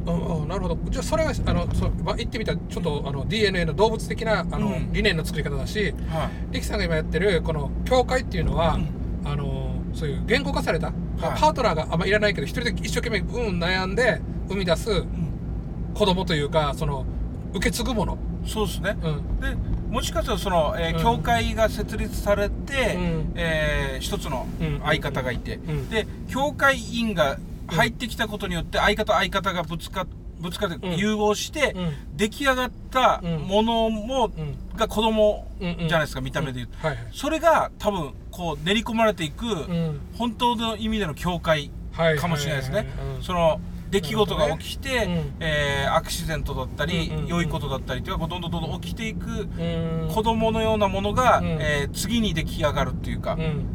[0.07, 0.79] うんうんなるほど。
[0.91, 4.93] じゃあそれがあのそう、まあ、言ってみたらちょっとあの DNA の動物的なあの、うん。
[4.93, 6.53] 理念の作り方だしはい。
[6.53, 9.29] 力さんが今やってるこの教会っていうのは、うん。
[9.29, 10.93] あのそういう言語化された、い。
[11.19, 15.07] パートナーがあんまいらないけど一人で一生懸命うん悩んで生み出すうん。
[15.95, 17.05] 子供というかその
[17.55, 18.97] 受け継ぐもの、そうですね。
[19.03, 19.41] うん。
[19.41, 19.57] で
[19.89, 21.03] もしかしたらその、えーうん。
[21.03, 23.33] 教会が設立されて、うん。
[23.37, 24.81] えー一つのうん。
[24.85, 25.89] 相方がいて、うん。
[25.89, 27.39] で教会員が
[27.69, 30.97] 入ってきたことによって相方相方がぶつかぶぶつかってうん。
[30.97, 32.17] 融合して、うん。
[32.17, 34.57] 出来上がったものも、うん。
[34.77, 37.07] が子供じゃないですか、見た目で言うと、はいはい。
[37.13, 40.01] それが多分こう練り込まれていく、うん。
[40.19, 42.89] 本当の意味での境界はいかもしれないですね、
[43.23, 45.24] その出来事が起きて、ね。
[45.39, 45.45] うん。
[45.45, 47.28] えーアクシデントだったり、うんうんうん。
[47.28, 50.09] 良いことだったりっていうのがどんどんどんどん起きていくうん。
[50.12, 51.47] 子供のようなものが、うん。
[51.61, 53.66] えー次に出来上がるっていうか、うん。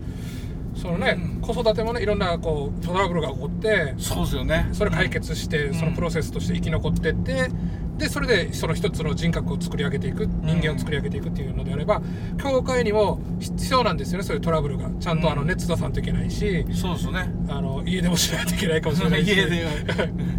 [0.76, 1.42] そのね、うん。
[1.42, 4.70] 子育てもねいろんなこうトラブルが起こってそうですよね。
[4.74, 5.74] それ解決して、うん。
[5.74, 7.50] そのプロセスとして生き残ってって
[8.00, 12.02] でそれでその一つの人格を作り上げていく人間を作り上げていくっていうのであれば
[12.42, 14.90] 教会にも必要なんですよねそういうトラブルが。
[15.00, 15.48] ちゃんとあのうん。
[15.48, 17.32] 熱出さんといけないし、そうですよね。
[17.50, 19.32] あの家でもしないといけないかもしれないし。
[19.32, 19.66] 家で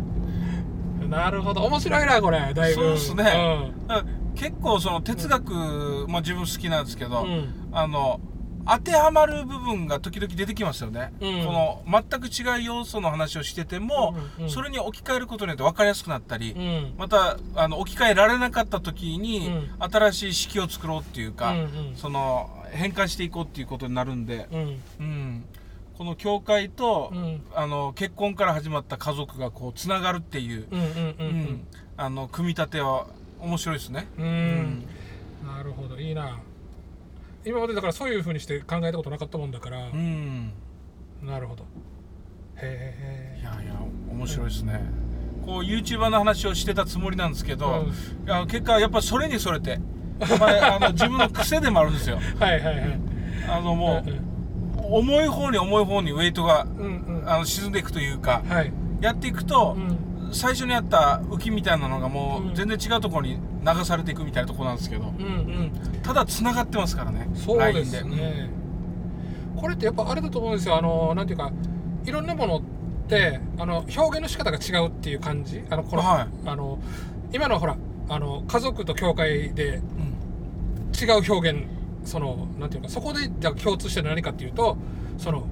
[1.09, 1.63] なるほど。
[1.63, 2.55] 面白いなこれ。
[2.55, 2.75] だいぶ。
[2.75, 3.35] そうですね、だか
[3.89, 4.05] ら
[4.37, 7.49] 結構その哲学、まあ自分好きなんですけど、うん、うん。
[7.73, 8.21] あの
[8.71, 11.45] 当てはまる部分が時々出てきますよね、うん。
[11.45, 16.95] この全く違う要素の話をしてても、うんうんそれに置き換えることによって分かりやすくなったり、うん。
[16.97, 19.71] またあの置き換えられなかった時に、うん。
[19.79, 21.97] 新しい式を作ろうっていうか、うんうん。
[21.97, 24.81] その変換していこうっていうことになるんで、うん。
[25.01, 25.45] うん。
[25.99, 27.43] この教会と、うん。
[27.55, 30.67] あの結婚から始まった家族がこうつながるっていう、
[32.33, 33.07] 組み立ては
[33.41, 34.07] 面白いですね。
[34.19, 34.25] うん。
[34.25, 34.87] うん。
[35.47, 35.99] なるほど。
[35.99, 36.39] いいな
[37.45, 40.53] 今までだからそういうふうにして考えたことなかったもんだから、うん。
[41.23, 41.65] なるほど。
[42.57, 43.81] へいやいや
[44.11, 44.83] 面白いですね、
[45.47, 47.87] こう YouTuber の話をしてたつもりなんですけど、
[48.27, 49.79] いや結果やっぱそれにそれて、
[50.39, 52.19] まあ、あの 自分の癖でもあるんですよ。
[52.41, 53.01] えはいはいはい。
[53.49, 54.21] あのもうんう
[54.99, 57.31] 重い方に重い方にウェイトがうんうん。
[57.31, 58.73] あの沈んでいくというかはい。
[59.01, 62.53] やっていくと、うん最初にあった浮きみたいなのがもうん。
[62.53, 65.05] う全然違うところに流されていくみたいなところなんですけど。
[65.05, 65.73] うんうん。
[66.03, 67.29] ただ繋がってますからね。
[67.35, 68.51] そうですね。
[69.57, 70.77] これってやっぱあれだと思うんですよ。
[70.77, 71.53] あのなんていうか
[72.05, 72.63] いろんなものっ
[73.09, 75.63] てあの表現の仕方が違うっていう感じ。
[75.69, 76.29] あのこの、はい。
[76.47, 76.79] あの
[77.33, 77.77] 今のほら
[78.09, 80.11] あの家族と教会でうん。
[81.01, 81.65] 違う表現
[82.05, 84.77] そのなんていうかそこでじゃあ共通して何かっていうと
[85.19, 85.47] その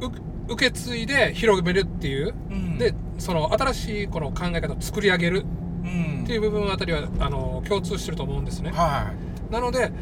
[0.00, 0.10] う
[0.48, 2.78] 受け継いで広めるっていう、うん。
[2.78, 5.44] でその新しいこの考え方を作り上げる。
[5.84, 6.22] うん。
[6.24, 8.70] っていう部分あたりはあの共通してると思うんですね。
[8.70, 9.12] は
[9.50, 9.92] なので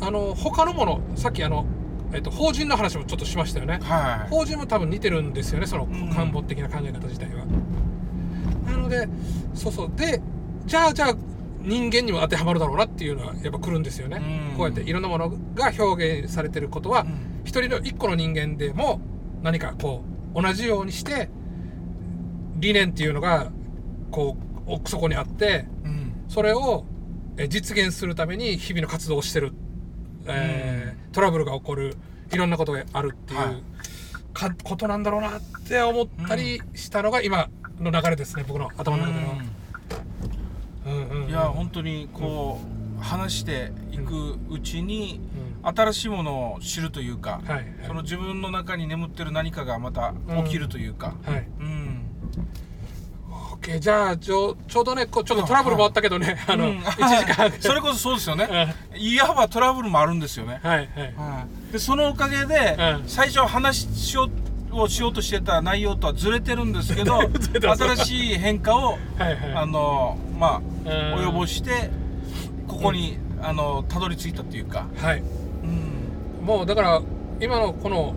[0.00, 1.66] あの他のものさっきあの、
[2.12, 3.78] えっと、法人の話もちょっとしましたよね。
[3.80, 3.84] い。
[3.84, 4.30] はい。
[4.30, 6.10] 法人も多分似てるんですよねそのん。
[6.12, 7.44] 漢方的な考え方自体は。
[8.66, 9.08] なので
[9.54, 9.92] そうそう。
[9.96, 10.20] で
[10.66, 11.16] じゃあじゃあ
[11.60, 14.50] 人間にも当てはまるだろうなっていうのはやっぱ来るんですよね。
[14.50, 14.56] うん。
[14.56, 17.42] こうやっていろんなものが表現されてることは、うん。
[17.44, 19.00] 一人の一個の人間でも
[19.42, 20.02] 何かこ
[20.34, 21.28] う同じようにして
[22.56, 23.50] 理念っていうのが
[24.10, 24.36] こ
[24.66, 26.12] う奥底にあってうん。
[26.28, 26.84] それを
[27.36, 29.52] え実現するために日々の活動をしてる、
[30.26, 31.94] えートラブルが起こる
[32.32, 33.62] いろんなことがあるっていう、はい。
[34.32, 39.32] かことなんだろうなって思ったりしたのが今の流れですね僕の頭の中での。
[40.86, 41.12] うん。
[41.12, 42.60] うんうんいや本当にこ
[42.98, 45.31] う話していくうちにう
[45.62, 47.56] 新しいものを知るというかんはい。
[47.56, 51.14] はいその自分の中に眠ってる何かがまた起きるというか。
[51.24, 51.46] はい。
[51.60, 52.02] うん、
[53.60, 56.78] OK じゃあちょちょうどねちょっとトラブルもあったけどね、あの、うん。
[56.78, 57.50] 1時間。
[57.60, 58.74] それこそそうですよね。
[58.94, 59.00] うん。
[59.00, 61.72] いわばトラブルもあるんですよね、はいはい。
[61.72, 63.08] でそのおかげで、うん。
[63.08, 64.28] 最初話しよ
[64.72, 67.20] うをしようとしてた内容とはずれてるんですけど
[67.60, 69.36] 新しい変化をはいはい。
[69.54, 71.28] あのまあうん。
[71.28, 71.90] 及ぼして
[72.66, 75.18] ここに、あのたどり着いたっていうか、はい。
[75.18, 75.26] うん、
[76.42, 77.02] もうだから
[77.40, 78.14] 今のこの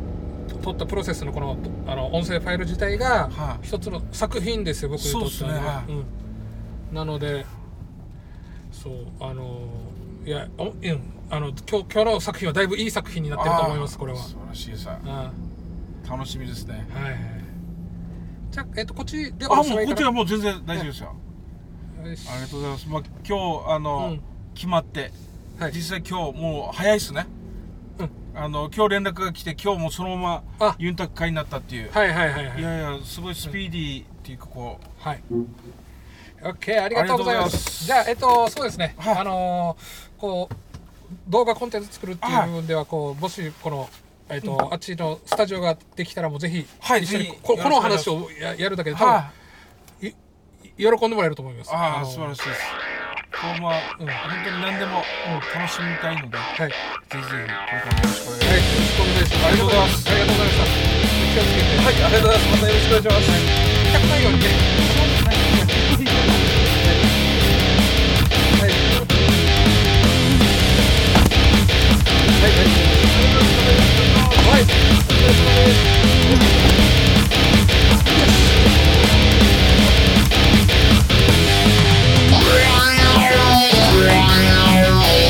[0.61, 1.57] 撮ったプロセスのこの
[1.87, 3.67] あの音声ファイル自体がはい。
[3.67, 5.59] 一つの作品ですよ僕にとってはね。
[5.59, 6.05] はいうん、
[6.91, 7.45] なので
[8.71, 9.67] そうあの
[10.25, 10.75] いやおうん。
[11.29, 14.19] あの今日今日の作品はだいぶいい作品になってると思いますこれは。
[14.19, 14.99] 素晴らしいさ。
[15.05, 15.31] あ
[16.07, 16.87] 楽しみですね。
[16.93, 17.15] はいはい。
[18.51, 21.15] じゃあ、えっとこっちであもうこっちはもう全然大丈夫ですよ、
[22.03, 22.29] よし。
[22.29, 24.21] ありがとうございます、まあ、今日あの、うん。
[24.53, 25.11] 決まって。
[25.59, 25.71] はい。
[25.73, 27.34] 実際今日もう早いっすね、うん
[28.35, 30.75] あの今日連絡が来て今日もそのままあ。
[30.77, 32.59] ユンタク会になったっていう、はいはいはいはい。
[32.59, 34.87] いやいやすごいスピーディーっていうかこう。
[34.99, 35.23] はい。
[36.41, 37.57] OK、ありがとうございまありがとうございます。
[37.57, 37.85] す。
[37.85, 38.95] じゃあ、えっと、そうですね。
[38.97, 39.17] はい。
[39.17, 40.55] あのーこう、
[41.27, 43.89] 動画コンテンツ作るっていうはい部分では、こう、もし、この、
[44.29, 49.31] えっと、あっちのスタジオができたら、もうぜひ、はい一緒にぜひここのよろしくお願いし話をややるだけで、多分、は
[50.01, 50.15] い。
[50.77, 51.73] 喜んでもらえると思います。
[51.73, 52.61] ああの素晴らしいです
[53.35, 54.15] 今後は、うん、本
[54.45, 56.73] 当に何でも、うん、楽しみたいので、はい、ぜ
[57.11, 60.07] ひぜひこれからもよろしくお願いします、はい、よろしくお願いします。
[60.07, 60.71] ありがとうございました。
[61.35, 61.75] 気をつけて。
[61.75, 62.51] はいありがとうございます。
[62.51, 63.03] またよろしくお願い。
[63.03, 63.43] します、はい、
[63.91, 64.23] 痛くない。
[64.23, 64.51] ようには
[68.45, 68.55] い。
[68.55, 68.71] はい。
[72.25, 72.49] は
[74.45, 74.63] い。
[74.63, 74.63] は
[77.01, 77.04] い
[83.35, 85.24] Wow.